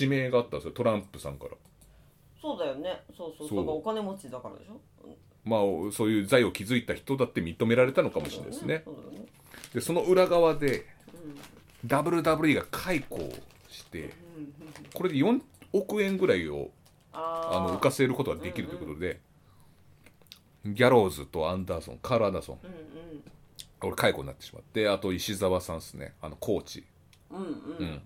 [0.00, 1.52] 指名があったんですよトランプさんから。
[2.40, 3.00] そうだよね。
[3.16, 3.48] そうそう。
[3.48, 4.80] そそううお金持ちだからでしょ？
[5.44, 5.60] まあ
[5.92, 8.82] そういう財を築いた人だって認められたのかもしれないですね。
[8.84, 9.26] そうだよね。
[9.74, 10.84] でその裏側で
[11.82, 11.88] うん。
[11.88, 13.32] WWE が解雇を
[13.68, 14.54] してうんうん
[14.92, 15.40] これで4
[15.72, 16.70] 億円ぐらいを
[17.12, 19.20] あの浮かせることができるということで、
[20.64, 22.58] ギャローズとアンダーソンカール・アンダーソン。
[22.62, 22.80] うんうん。
[23.78, 26.14] これ解雇になってしまってあと石澤さんですね。
[26.20, 26.84] あのコーチ、
[27.30, 27.46] うんうん、
[27.78, 28.02] うん。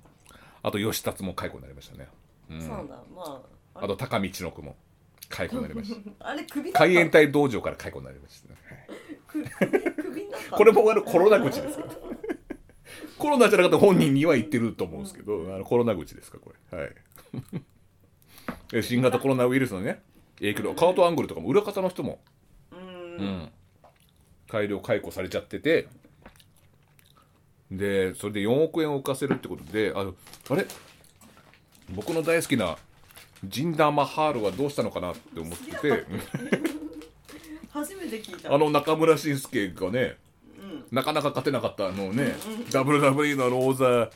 [0.62, 2.08] あと吉達も解雇になりましたね、
[2.50, 2.60] うん。
[2.60, 3.02] そうだ。
[3.14, 3.42] ま
[3.74, 4.76] ああと高道の子も
[5.28, 6.00] 解雇になりました。
[6.30, 8.56] あれ首海援隊道場から解雇になりましたね、
[10.52, 11.90] これもあのコロナ口ですから
[13.18, 16.78] コロナじゃなかったら本人には言ってると思うんですけど、あのコロナ口ですかこれ。
[16.78, 16.94] はい。
[17.54, 17.73] え
[18.82, 20.00] 新型コロナウイルスのね
[20.38, 22.18] 影響でカートアングルとかも裏方の人も、
[22.72, 23.26] ううん。
[23.26, 23.48] ん、
[24.48, 25.86] 改良解雇されちゃってて
[27.70, 30.14] でそれで4億円を浮かせるってことであの
[30.50, 30.66] あれ？
[31.94, 32.76] 僕の大好きな
[33.44, 36.04] ジンダー・マハールはどうしたのかなって思ってて。
[37.70, 38.54] 初めて聞いた。
[38.54, 40.16] あの中村慎介がね
[40.62, 40.84] うん。
[40.92, 42.36] なかなか勝てなかったあのね、
[42.70, 44.10] WWE のあの王座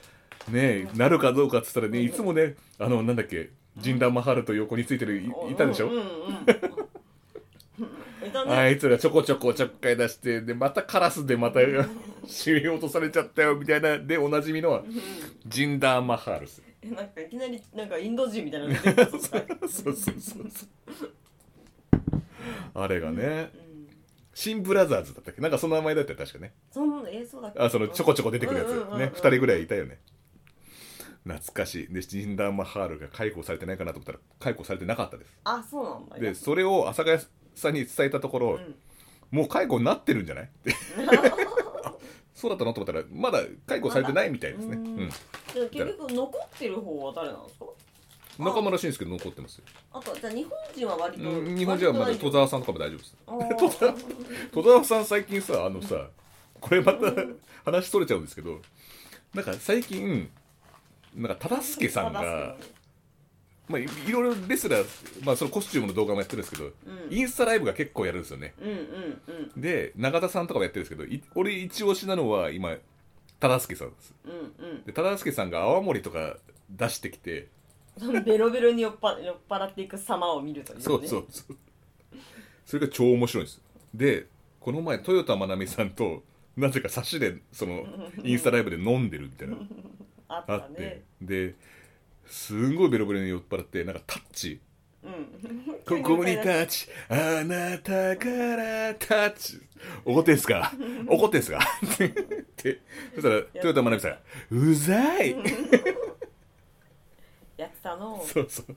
[0.49, 6.07] ねなるかどうかっつったらねいつもねあのなんだっけジンダーマハルと横についてるいいたでしょ、うんうんうん。
[8.27, 8.53] いたね。
[8.53, 14.83] あいつらちょこちょこちょっかい出してでまたカラスでまた締め落とされちゃったよみたいなでおなじみのは
[15.47, 20.49] ジンダーマハルスえなんかいきなりなんかインド人みたいなの出てきたぞそうそうそうそう
[22.75, 23.69] あれがねうん
[24.35, 29.99] シンブラザーズだったっけなんかその名前だったよ確かねそんなえそうだっけあそのちょこちょこ出てくるやつね2人ぐらいいたよね
[31.25, 31.93] 懐かしい。
[31.93, 35.33] でジンダーマハールが解雇されてないかなと思ったら解雇されてなかったです。
[35.45, 36.19] あそうなんだ。
[36.19, 38.75] でそれを朝霞さんに伝えたところ、うん。
[39.31, 40.45] もう解雇になってるんじゃない？
[40.45, 40.75] っ て
[42.35, 42.73] そうだったの？
[42.73, 44.99] と思ったらまだ解雇されてないみたいですね、まだうん。
[45.01, 47.67] うん、じゃあ結局残ってる方は誰なんですか？
[48.39, 53.17] 中村慎介残ってますよ、あとじゃあ日本人は割とうん日本人はまだ戸沢さんとかも大丈夫です。
[54.53, 56.09] 戸沢さん最近さあのさ
[56.61, 57.13] これまた
[57.65, 58.61] 話それちゃうんですけど
[59.35, 60.31] なんか最近
[61.15, 62.57] なんか忠助さんが、
[63.69, 64.87] まあ、いいろいろレスラー、
[65.25, 66.73] まあ、そのコスチュームの動画もやってるんですけど、うん。
[67.11, 68.55] インスタライブが結構やるんですよね。
[68.61, 69.61] うんうんうん。
[69.61, 72.77] で永田さんとかもやってるんですけどい俺一押しなのは今
[73.41, 74.15] 忠助さんです。
[74.25, 74.29] う
[74.65, 76.37] んで忠助さんが泡盛とか
[76.71, 77.49] 出してきて、
[78.01, 80.85] う んベロベロに酔っぱ酔っ払っていく様を見るというね。
[80.85, 81.57] そうそうそう。
[82.65, 83.61] それが超面白いんです。
[83.95, 84.27] で
[84.61, 86.23] この前豊田真奈美さんと
[86.57, 87.87] なぜか差しでその
[88.25, 89.57] インスタライブで飲んでるみたいな
[90.29, 91.55] あっあって、で
[92.27, 94.61] すんごいベロベロに酔っ払ってなんかタッチ。
[95.03, 95.93] うん。
[96.03, 96.89] ここにタッチ。
[97.09, 99.61] あなたからタッチ。
[100.05, 100.73] 怒ってんすか？
[101.09, 101.59] 怒ってんすか？
[101.59, 101.61] っ
[102.57, 102.81] て。
[103.15, 104.19] そしたら豊田真奈美さん
[104.71, 105.37] 「うざい!
[107.57, 108.23] 」やってたの。
[108.27, 108.77] そうそう。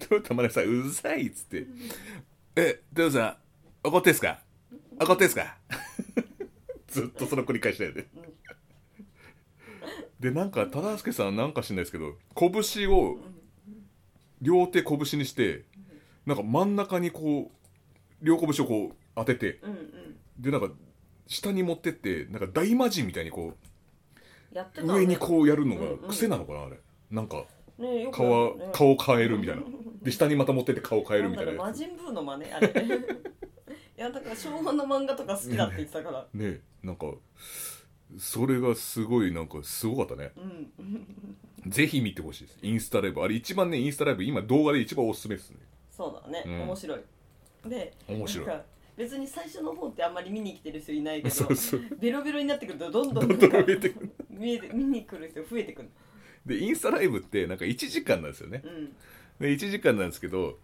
[0.00, 1.66] 豊田真奈美さんうざいっつって
[2.56, 3.38] 「え豊田さ
[3.84, 4.40] ん怒ってんすか？
[5.00, 5.56] 怒ってんすか?
[6.88, 8.06] 」ずっとその繰り返しだよね
[10.20, 13.18] でなんか忠助さんなんか知んないですけど拳を
[14.40, 15.64] 両手拳にして
[16.26, 20.16] なんか真ん中にこう両拳をこう当ててうんうん。
[20.38, 20.68] でなんか
[21.26, 23.54] 下に持ってってなんか大魔神みたいにこ
[24.52, 24.92] やってたね。
[24.94, 26.78] う上にこうやるのが癖なのかなあれ。
[27.10, 27.44] なんか
[27.78, 29.62] ね顔顔変えるみたいな。
[30.02, 32.68] で下にまた持ってって顔変えるみたいな魔人ブーの真似あれ。
[33.98, 36.26] いやだから昭和の漫画とか好きだって言ってたから。
[36.30, 37.06] つねなんか
[38.16, 40.32] それがすごいなんかすごかったね。
[40.36, 41.06] うん。
[41.70, 42.58] ぜひ見てほしいです。
[42.62, 43.22] インスタライブ。
[43.22, 45.58] あれ一番ねインスタライブ今動画で一番おすすめですね。
[45.90, 46.60] そうだね、うん。
[46.62, 47.00] 面白い。
[47.68, 48.46] で面白い。
[48.46, 48.64] なんか
[48.96, 51.80] 別に最初の方ってあんまり見に来てる人いないけど そうそう。
[52.00, 54.10] ベロベロになってくるとどんどんどんどん増えてくる。
[54.30, 55.90] 見えて見に来る人増えてくる。
[56.46, 58.62] でインスタライブってなんか1時間なんですよね。
[58.64, 58.86] うん。
[59.40, 60.58] で1時間なんですけど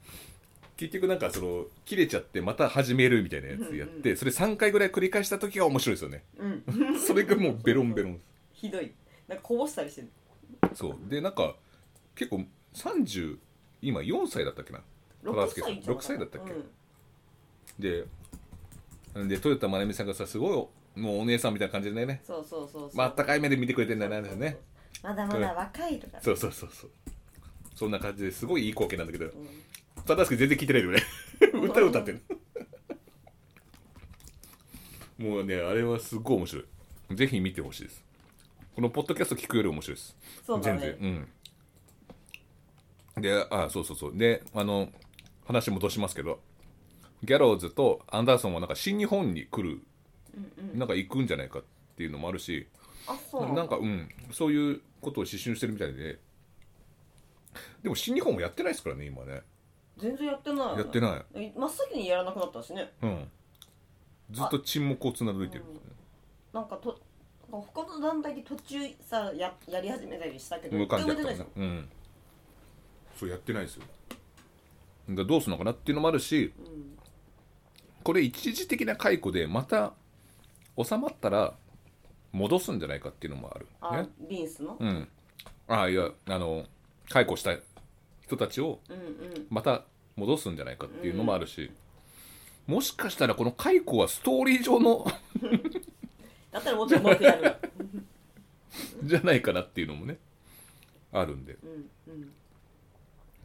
[0.76, 6.24] 結局なんかその切れちゃってまた始めるみたいなやつやってそれ3回ぐらい繰り返した時が面白いですよね。
[6.38, 6.98] うん。
[6.98, 8.20] それがもうベロンベロン。
[8.52, 8.92] ひどい。
[9.28, 10.08] なんかこぼしたりしてる。
[10.74, 10.98] そう。
[11.08, 11.56] でなんか
[12.16, 13.38] 結構30
[13.82, 14.80] 今4歳だったっけな
[15.24, 15.98] ？6助さん歳じゃな。
[15.98, 16.52] 6歳だったっけ？
[16.52, 16.64] うん。
[17.78, 18.04] で
[19.28, 22.20] で豊田真奈美さんがさすごいもうお姉さんみたいな感じでね。
[22.24, 22.96] そうそうそうそう。
[22.96, 24.58] まああったかい目で見てくれてんだよね
[25.02, 26.90] まだまだ若いとかそうそうそうそう。
[27.76, 29.26] そんな感じですごいいい光景なんだけど。
[29.26, 29.32] うん
[30.06, 31.02] 忠助全然聞いてないよね
[31.54, 32.22] 歌歌ってる
[35.18, 36.64] もうねあれはすっごい面白い。
[37.14, 38.04] ぜひ見てほしいです。
[38.74, 40.16] このポッドキャスト聞くより面白いです。
[40.44, 40.80] そうだね。
[40.80, 41.28] 全然。
[43.16, 43.22] うん。
[43.22, 44.16] であそうそうそう。
[44.16, 44.90] であの
[45.46, 46.40] 話戻しますけど
[47.22, 49.80] ギャローズとアンダーソンはなんか新日本に来る、
[50.74, 51.62] なんか行くんじゃないかっ
[51.96, 52.66] ていうのもあるし
[53.06, 53.52] あそう。
[53.52, 54.08] なんかうん。
[54.32, 56.18] そういうことを指針してるみたいで。
[57.84, 59.42] でも新日本もやってないですからね今ね
[59.96, 60.78] 全然やってない。
[60.78, 61.44] やってない。
[61.46, 62.92] い真っ先にやらなくなったしね。
[63.02, 63.30] うん。
[64.30, 65.64] ずっと沈黙を貫いてる、
[66.52, 66.98] なんかと
[67.50, 71.46] 他の団体で途中さややり始めたりしたけど無観客とかね。
[71.56, 71.88] うん。
[73.16, 73.84] そうやってないですよ。
[75.10, 76.98] だどうするのかなっていうのもあるしうん。
[78.02, 79.92] これ一時的な解雇でまた
[80.82, 81.54] 収まったら
[82.32, 84.76] 戻すんじゃないかっていうのもあるあ、ねリンスの？
[84.80, 85.08] うん。
[85.68, 86.64] ああいやあの
[87.08, 87.54] 解雇した
[88.36, 89.46] 人たちをうんうん。
[89.50, 89.84] また
[90.16, 91.70] 戻すんじゃないかっていうのもあるし、
[92.66, 95.04] もしかしたらこの解雇はストーリー上の
[96.52, 97.58] だったらもっとうまくやるわ。
[99.04, 100.18] じゃないかなっていうのもね
[101.12, 101.56] あるんで。
[101.62, 102.32] うんうん。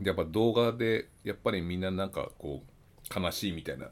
[0.06, 3.89] やっぱ動画でやっぱりみんななんかこう悲しいみたいな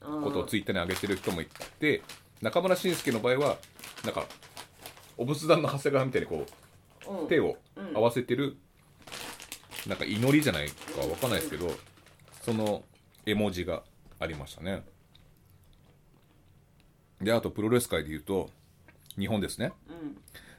[0.00, 1.46] ことをツイッターに上げてる人もい
[1.78, 2.02] て
[2.40, 3.58] 中村慎介の場合は
[4.04, 4.24] なんか
[5.18, 6.46] お仏壇の長谷川みたいにこ
[7.06, 7.24] うん。
[7.26, 7.96] う手をうん。
[7.96, 8.56] 合わせてる、
[9.86, 11.70] なんか祈りじゃないかわかんないですけど
[12.42, 12.82] その
[13.24, 13.82] 絵文字が
[14.18, 14.82] ありましたね。
[17.20, 18.50] であとプロレス界でいうと
[19.18, 19.72] 日本ですね。
[19.88, 20.16] うん。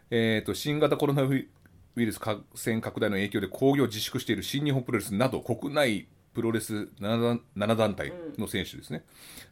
[0.10, 1.48] えー、と新型コロナウイ
[1.96, 9.04] ルス感染拡大の影響で興行を自粛している新日本プロレスなど国内プロレス 7, 団7団体の選手ですね、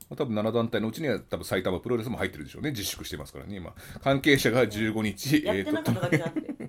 [0.10, 2.72] まあ多分7団体のうちには多分埼玉プロレスも入ってるでしょうね。
[2.72, 3.74] 自粛してますからね今。
[4.02, 6.69] 関係者が15日、やっえー、っただけじゃなくて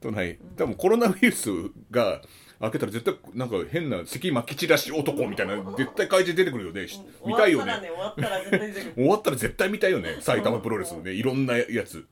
[0.00, 1.50] 都内多分コロナウイルス
[1.90, 2.22] が
[2.60, 6.88] 開けたら絶対なんか変な咳まき散らし男みたいな絶対怪人出てくるよね。
[6.88, 7.72] し見たいよね。
[7.80, 8.94] 終わったら絶対出てくる。
[8.94, 10.16] 終わったら絶対見たいよね。
[10.20, 12.04] 埼玉プロレスのねいろんなやつ。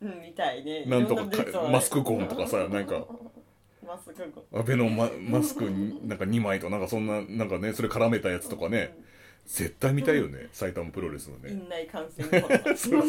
[0.00, 0.20] うん。
[0.20, 0.84] 見たいね。
[0.86, 1.24] なんとか
[1.70, 3.06] マスクコーンとかさなんか
[3.86, 8.96] マスクコ安倍のママスクになんか2枚となんかそんななんかねそれ絡めたやつとかね。
[9.46, 11.50] 絶対見たいよね埼玉プロレスのね。
[11.50, 12.40] 院内感染
[12.76, 13.02] そうそう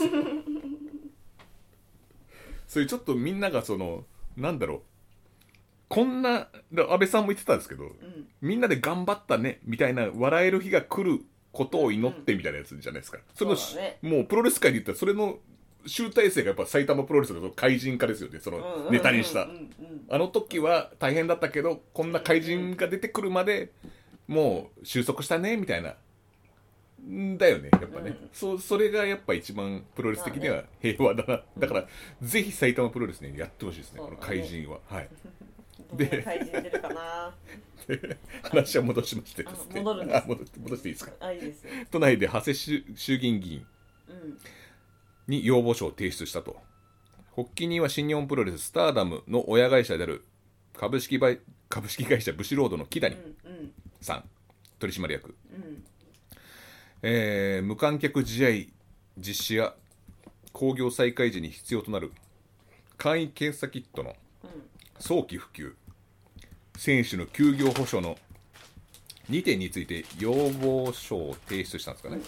[2.68, 2.84] そう。
[2.84, 4.06] いうちょっとみんながその
[4.38, 4.82] なんだろう。
[5.90, 8.28] こんなだ安倍さんも言ってたんですけどうん。
[8.42, 14.00] みんなで頑張ったねみたいな笑える日が来ることを祈ってみたいなやつじゃないですか、そのそうだね。
[14.02, 15.38] もうプロレス界で言ったらそれの
[15.86, 19.56] 集大成がやっぱ埼玉プロレスの怪人化ですよねそのネタにした、うんうん。
[19.56, 19.68] うん
[20.10, 23.72] あの時は大変だったけどこんな怪人が出てくるまで
[24.28, 25.90] もう収束したねみたいな。
[25.90, 25.94] ん
[27.38, 28.30] だよねやっぱね、うん。
[28.32, 31.88] そそれがやっぱ一番プロレス的には平和だな、だから
[32.22, 34.80] ぜひ埼玉プロレスねやってほしいですねこの怪人は。
[34.88, 35.10] はい。
[35.94, 37.36] どこの怪人出るかな。
[38.44, 39.80] 話は戻しましてですね。
[39.82, 40.18] あ戻るんです。
[40.18, 41.12] あ戻戻していいですか？
[41.20, 41.70] あいいですよ。
[41.92, 43.66] 都内で長谷衆衆議院議員
[44.10, 44.38] うん。
[45.28, 46.56] に要望書を提出したと。
[47.36, 50.24] 発起人は新日本プロレススターダムの親会社である
[50.74, 51.20] 株式
[51.68, 53.74] 株式会社ブシロードの木谷うんうん。
[54.00, 54.30] さん。
[54.80, 55.84] 取締役、うん
[57.04, 58.50] えー無観客試合
[59.18, 59.74] 実施や
[60.54, 62.12] 興行再開時に必要となる
[62.98, 64.16] 簡易検査キットの
[65.00, 65.74] 早期普及
[66.78, 68.18] 選手の休業保障の
[69.30, 72.22] 2点について要望書を提出したんですかね、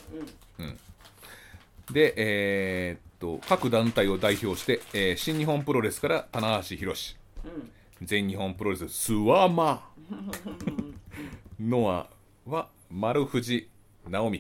[1.92, 7.18] で、えーっと各団体を代表して、えー新日本プロレスから棚橋宏。
[7.46, 7.72] うん。
[8.02, 9.88] 全日本プロレススワマ
[11.60, 12.10] ノア
[12.50, 13.70] は丸藤
[14.10, 14.40] 直道。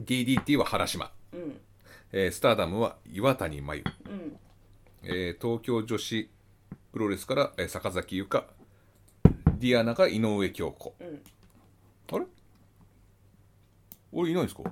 [0.00, 1.60] DDT は原島、うん。
[2.12, 4.36] えースターダムは岩谷真由、うん。
[5.02, 6.30] えー東京女子
[6.92, 8.44] プロレスから、えー坂崎優香。
[9.58, 10.94] ディアナが井上京子。
[11.00, 11.22] うん。
[12.12, 12.26] あれ？
[14.12, 14.62] 俺いないんですか？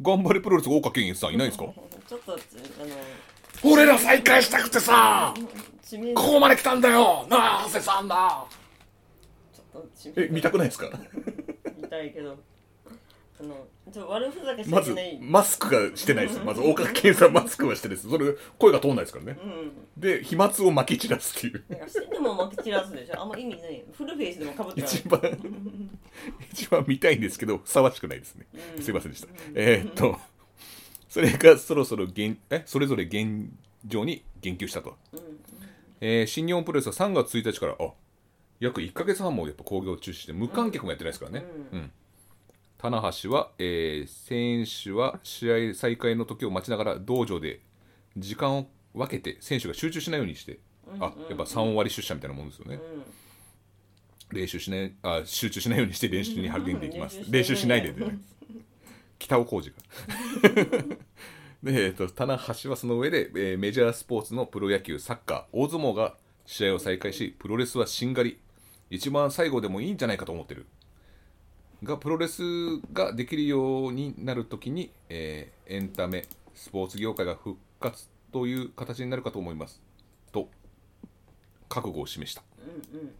[0.00, 1.64] 頑張れプロレス大岡健一さんいないんですか？
[2.08, 5.34] ちょっとあの俺ら再会したくてさ
[6.14, 7.26] ここまで来たんだよ。
[7.28, 8.44] なあ長谷さんだ
[9.74, 10.88] とえ見たくないですか？
[11.76, 12.38] 見たいけど
[13.40, 15.18] あのちょ悪ふざけしまずいけない。
[15.20, 16.40] マスクがしてないです。
[16.40, 18.08] まず大岡健さんマスクはしてないです。
[18.08, 19.38] それ声が通んないですからね。
[19.42, 19.72] うん。
[20.00, 21.64] で飛沫をまき散らすっていう。
[21.68, 23.20] なんかしてても負け散らすでしょ。
[23.20, 23.84] あんま意味ない。
[23.92, 24.90] フルフェイスでもかぶってない。
[24.90, 25.20] 一番
[26.52, 28.82] 一番見たいんですけどふさわしくないですね、うん。
[28.82, 30.18] すいませんでした、えーっと
[31.08, 33.48] それがそろそろ現えそれぞれ現
[33.86, 35.20] 状に言及したと、うん。
[36.00, 37.92] えー新日本プロレスは3月1日からあ
[38.60, 41.78] 約1か月半もやっぱ興行中止して無観客もやってないですからね、うん。
[41.78, 41.92] うん。
[42.78, 47.60] 棚橋は、えー選手は試合再開の時を待ちながら道場で
[48.16, 50.58] 時間を分けて選手が集中しないようにして、
[51.00, 52.78] あやっぱ3割出社みたいなもんですよね、
[54.30, 57.20] 練習しないあ集中しないようにして練習に励んでいきます。
[57.24, 57.30] うん。
[57.30, 58.18] 練習しないでね。
[59.18, 60.78] 北尾浩二が
[61.62, 66.14] で、えー、と棚橋はその上で、えーメジャースポーツのプロ野球サッカー大相撲が
[66.44, 68.38] 試合を再開しプロレスはしんがり
[68.90, 70.66] 一番最後でもいいんじゃないかと思ってる。
[71.82, 72.42] がプロレス
[72.92, 79.80] ができるようになるときに、えーエンタメスポーツ業界が復活という形になるかと思います。
[80.32, 80.48] と
[81.68, 82.42] 覚悟を示した。
[82.94, 83.10] うんうん。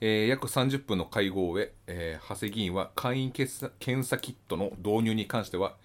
[0.00, 5.76] えー約30分の会合へ、えー長谷議員は簡易検査検査キットの導入に関しては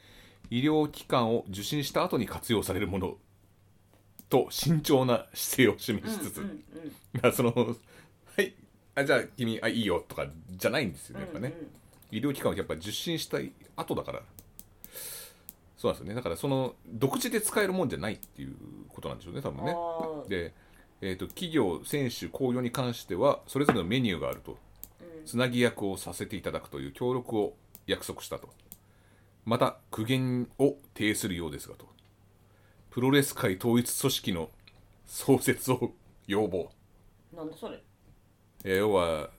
[0.49, 3.17] 医療機関を受診した後に活用されるもの
[4.29, 6.63] と慎重な姿勢を示しつつ、うんうん
[7.13, 7.75] だからそのはい
[8.99, 11.53] あじゃあ君あいいよとかじゃないんですよねやっぱね、
[12.11, 14.21] 医療機関をやっぱ受診したい後だから。
[15.77, 16.15] そうなんですよね。
[16.15, 18.55] だからその独自で使えるもんじゃないっていう
[18.89, 19.75] ことなんでしょうね多分ね。
[20.27, 20.53] で、
[21.01, 24.57] えー、と企業選手興行に関してはそれぞれのメニューがあると。
[25.01, 25.25] うん。
[25.25, 27.55] つなぎ役をさせていただくという協力を
[27.87, 28.49] 約束したと。
[29.45, 31.87] また苦言を呈するようですがと。
[32.89, 34.49] プロレス界統一組織の
[35.05, 35.93] 創設を
[36.27, 36.71] 要望、
[37.35, 37.81] なんだそれ
[38.63, 39.29] えー要は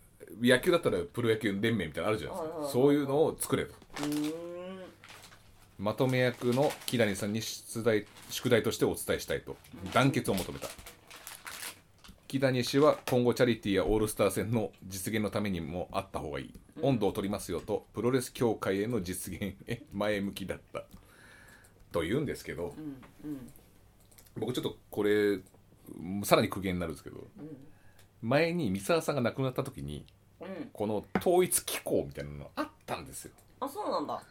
[0.40, 2.68] 野球だったらプロ野球連盟みたいなのあるじゃないですか。
[2.68, 3.74] そういうのを作れと。
[5.78, 9.56] まとめ役の木谷さんに出題宿題としてお伝えしたいと。
[9.92, 10.68] 団結を求めた。
[12.28, 16.54] 木谷氏は今後チャリティーやオールスター戦の実現のためにもあった方がいい。
[16.80, 20.84] 温度を取りますよとプロレス協会への実現へ前向きだった。
[21.90, 22.72] と言うんですけど。
[24.36, 25.40] 僕ちょっとこれ
[26.22, 27.26] さらに苦言になるんですけど
[28.22, 30.04] 前に三沢さんが亡くなった時に
[30.40, 30.70] うん。
[30.72, 33.32] この統一機構みたいなのあったんですよ。
[33.60, 34.22] あそうなんだ。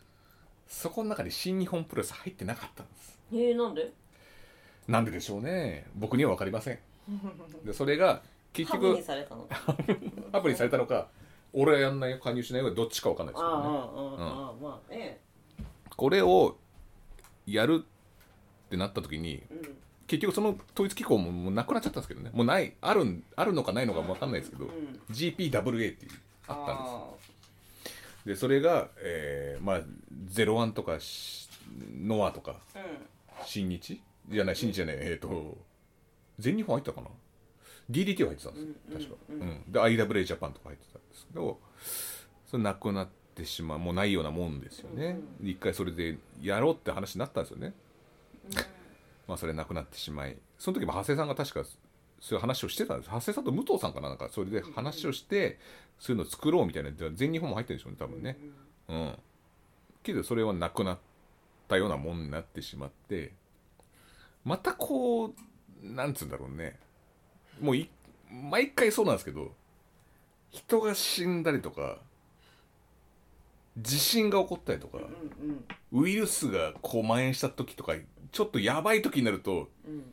[0.68, 3.18] そこの中に新日本プロレス入ってなかったんです。
[3.34, 3.92] へえなんで？
[4.88, 5.86] なんででしょうね。
[5.96, 6.80] 僕には分かりません。
[7.66, 8.22] でそれが
[8.54, 9.48] 結ハブに局されたの
[10.32, 11.08] アプリにされたのか
[11.54, 13.64] 俺はやんないよ加入しないよどっちか分かんないですけどね。
[13.68, 15.20] ああまあね
[15.96, 16.58] これを
[17.46, 19.78] やるってなった時にうん
[20.10, 22.32] 結局その統一機構ももうなくなっちゃったんですけどね。
[22.34, 25.00] もうないあるんあるのかないのか分かんないですけど、うん。
[25.12, 26.12] GPWA っていう
[26.48, 26.92] あったんです。
[26.92, 27.04] あ
[28.26, 29.82] でそれが、えーまあ
[30.26, 31.48] ゼロワンとかし
[32.04, 32.84] ノアとかーうん。
[33.46, 34.02] 新日？
[34.30, 35.58] じゃない新日じゃないえっ、と
[36.40, 37.08] 全日本入ってたかな
[37.92, 38.62] ？DDT は入ってたんで
[39.00, 39.64] す確か、うんうん。
[39.72, 41.60] で IWA ジャパンとか入ってたんですけど
[42.50, 47.74] それなくなってしまうもうないようなもんですよね、一回それでやろうって話になったんですよね
[49.30, 51.64] まあそれなくなってしまいその時も長谷さんが確か
[52.20, 53.10] そういう話をしてたんです。
[53.10, 55.60] 長谷さんと武藤さんかななんかそれで話をして
[56.00, 58.38] そういうのを作ろうみたいな全日本も入ってるんでしょうね多分ね。
[58.90, 59.20] うん。
[60.02, 60.98] けどそれはなくなっ
[61.68, 63.32] たようなもんになってしまって
[64.44, 65.34] またこう
[65.84, 66.80] なんつうんだろうね。
[67.62, 67.88] もうい
[68.30, 69.54] 毎回そうなんですけど
[70.50, 72.00] 人が死んだりとか
[73.82, 75.02] 地震が起こったりとかう
[75.46, 77.94] んうんウイルスがこう蔓延した時とか
[78.32, 80.04] ちょっとやばい時になるとうん。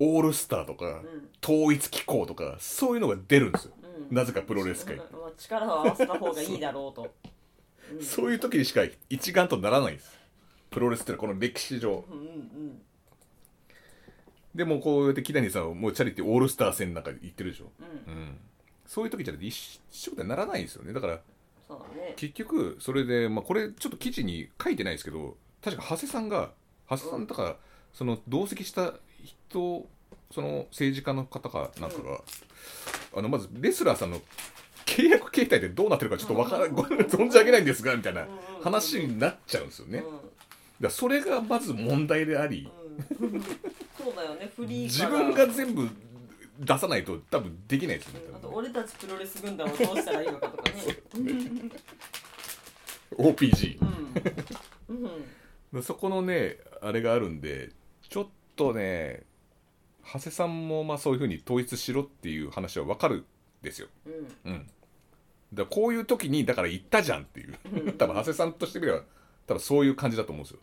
[0.00, 1.28] オールスターとかうん。
[1.42, 3.72] 統一機構とかそういうのが出るんですよ。
[4.10, 4.16] うん。
[4.16, 4.96] なぜかプロレス界。
[4.96, 7.10] まあ力を合わせた方がいいだろうと。
[7.92, 7.96] う。
[7.96, 8.02] ん。
[8.02, 10.18] そういう時にしか一丸とならないんです。
[10.70, 12.04] プロレスってのはこの歴史上。
[12.10, 12.80] うんうん
[14.54, 17.72] でもこうやって木谷さんはもうチャリティーオールスター戦なんか行ってるでしょ、
[18.06, 18.12] うん。
[18.12, 18.38] うん、
[18.86, 20.92] そういう時じゃなくて一緒にならないんですよね。
[20.92, 21.20] だから
[21.68, 22.12] そうだね。
[22.16, 26.50] 結局それで、まあ、これちょっと記事に書いてないですけど確か長谷さんが
[26.90, 27.56] 長谷さんとか
[27.92, 29.86] その同席した人
[30.30, 32.20] その政治家の方かなんかが、
[33.16, 34.20] あのまずレスラーさんの
[34.84, 38.26] 契約形態でどうなってるかちょっとわからご存じ上げないんですがみたいな
[38.62, 40.02] 話になっちゃうんですよね。
[40.80, 42.68] だそれがまず問題であり
[43.18, 45.88] そうだよねフリー自分が全部
[46.58, 50.74] 出さないと多分できないですよねあと俺たちプロレス軍団をどうしたらいいのかとかね。
[53.16, 53.84] OPG う。
[54.94, 55.10] ん。
[55.72, 55.82] うん。
[55.82, 57.70] そこのねあれがあるんで
[58.08, 59.24] ちょっとね
[60.04, 63.24] 長谷さんもまあそういうふうに統一しろっていう話は分かる
[63.62, 63.88] ですよ。
[64.44, 64.52] うん。
[64.52, 64.70] うん。
[65.52, 67.58] だこういう時にだから言ったじゃんっていう。
[67.94, 69.02] 多分長谷さんとしてみれば
[69.46, 70.60] 多分そういう感じだと思うんですよ。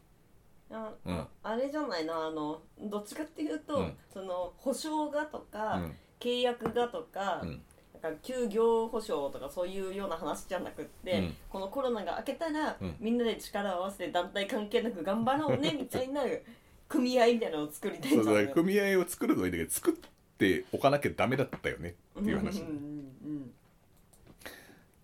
[1.06, 1.28] あ,、うん。
[1.44, 3.94] あれじゃないのあのどっちかっていうと、うん。
[4.14, 5.96] その保証がとか、うん。
[6.20, 7.62] 契約がとか,、うん。
[8.02, 11.36] なんか休業保証とかそういうような話じゃなくって、うん。
[11.50, 12.96] このコロナが明けたら、うん。
[13.00, 16.24] みんなで力を合わせて団体関係なく頑張ろうねみたいな
[16.88, 19.94] 組合みたいなのを作りたいんじゃないそうだから組合を作るのはいいんだけど作っ
[20.38, 22.62] ておかなきゃダメだったよねっていう話。
[22.62, 22.91] うんうん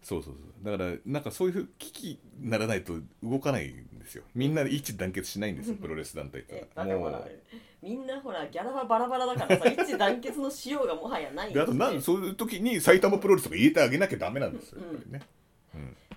[0.08, 0.66] そうそうそう。
[0.72, 4.24] だからなんかそういう危機にならないと動かないんですよ。
[4.34, 7.32] みんなで一致団結しないんですよプロレス団体っえてだからほらもう。
[7.82, 15.22] みんなほらギャラはバラバラだからさ一致団結のしようがもはやないんであとなんそういう時に埼玉プロレスとか入れてあげなきゃダメなんですよやっぱりね、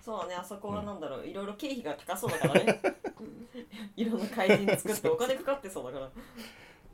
[0.01, 2.81] そうだねあそこはなんだろういろいろ経費が高そうだからね。
[3.97, 6.11] いろんな怪人作ってお金かかってそうだから。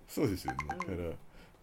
[0.08, 0.58] そうですよね。
[0.68, 0.98] だから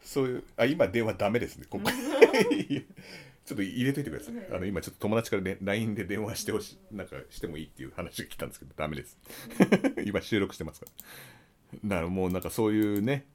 [0.00, 1.66] そういうあ今電話ダメですね。
[1.68, 1.90] ここ
[3.44, 4.34] ちょっと入れといてください。
[4.50, 9.18] あの今ちょっと友達から、ね、LINE で電話してほしなんかしてもいいっていう話が来たんですけどダメです。
[10.06, 11.78] 今収録してますから。
[11.84, 13.26] だからもうなんかそういうね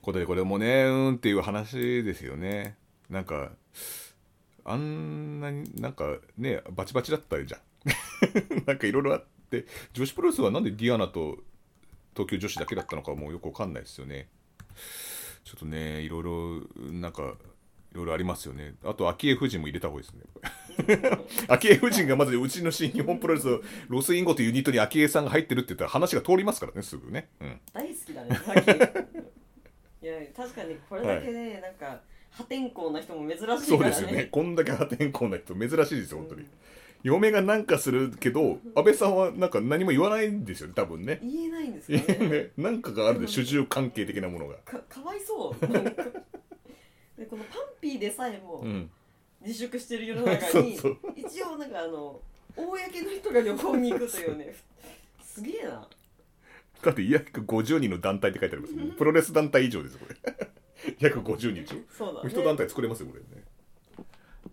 [0.00, 2.76] ことでこれもねうーんっていう話ですよね。
[3.10, 3.52] なんか
[4.64, 7.60] あんなになんかねバチバチだったじゃん。
[8.66, 11.38] なんかいろいろあって女子プロレスはなんでディアナと
[12.14, 14.28] 東京女子だけだったのかもうよくわかんないですよね。
[15.44, 16.62] ちょっとねいろいろ
[16.92, 17.36] なんか
[17.92, 18.74] いろいろありますよね。
[18.84, 21.18] あと昭恵夫人も入れた方がいいですね。
[21.48, 28.38] 昭恵夫人がまずうちの新日本プロレスのロスインゴというユニットに昭恵さんが入ってるって言ったら話が通りますからねすぐね、うん、大好きだね
[30.00, 33.66] いや確かにこれだけね、なんか破天荒な人も珍しいからね。
[33.66, 34.24] そうですよね。
[34.30, 36.46] こんだけ破天荒な人珍しいですよ本当に、
[37.02, 41.20] 嫁がなんかするけど安倍さんはなんか何も言わないんですよね多分ね。
[41.22, 42.14] 言えないんですよね。
[42.28, 42.50] ね。
[42.56, 44.56] なんかがあるで主従関係的なものが。
[44.64, 45.66] かかわいそう
[47.18, 48.90] でこのパンピーでさえもうん。
[49.40, 52.20] 自粛してる世の 中に、そう一応なんかあの
[52.56, 54.54] 公の人が旅行に行くというね
[55.22, 55.88] すげえな。
[56.82, 60.16] だって約50人の団体って書いてありますもんプロレス団体以上ですよこれ。
[61.00, 62.30] 約50人でしょそうだね。
[62.30, 63.44] 人団体作れますよこれね。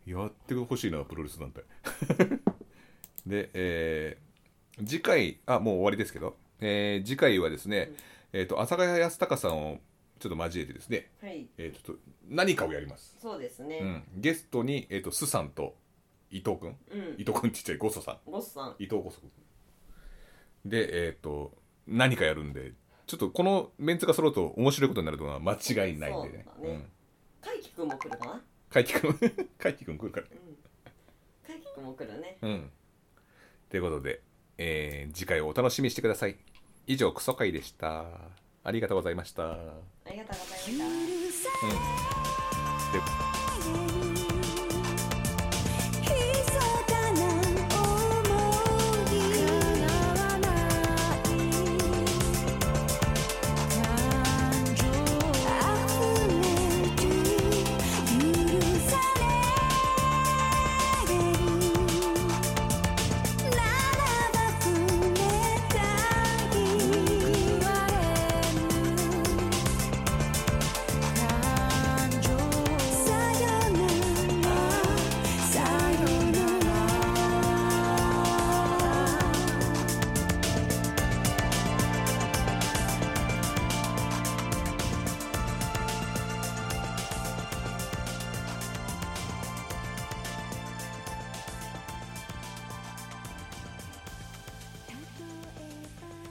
[0.06, 1.64] やってほしいなプロレス団体。
[3.26, 4.26] で、えー
[4.86, 7.94] 次回あもう終わりですけど、えー次回はですね、
[8.34, 9.80] えー、と阿佐ヶ谷康隆さんを
[10.26, 11.46] ちょっと交えてですね、はい。
[11.60, 13.78] えーちょっと何かをやります、そうですね。
[13.80, 15.76] うん、ゲストに、えー、とスさんと
[16.32, 18.32] 伊藤君うん、伊藤君ちっちゃいゴソさん。
[18.32, 18.76] ゴスさん。
[18.80, 19.30] 伊藤ゴソ君
[20.66, 21.54] でえっ、と
[21.86, 22.74] 何かやるんで
[23.06, 26.46] ちょっとこのメンツが揃うと面白いことになるのは間違いないんでね。
[26.58, 26.90] そうだね。
[27.44, 28.42] 海輝くんも来るかな？
[28.72, 29.20] 海輝君？
[29.60, 30.26] 海輝君来るから。
[30.26, 30.32] ね
[31.48, 32.38] 海輝くんも来るね。
[32.42, 32.72] うん。
[33.70, 34.22] ということで、
[34.58, 36.38] えー次回をお楽しみにしてください。
[36.88, 38.06] 以上クソ会でした
[38.66, 39.44] ありがとうございました。
[39.44, 39.58] あ
[40.12, 40.86] りがとうございま
[41.32, 42.20] した。
[42.20, 42.25] うん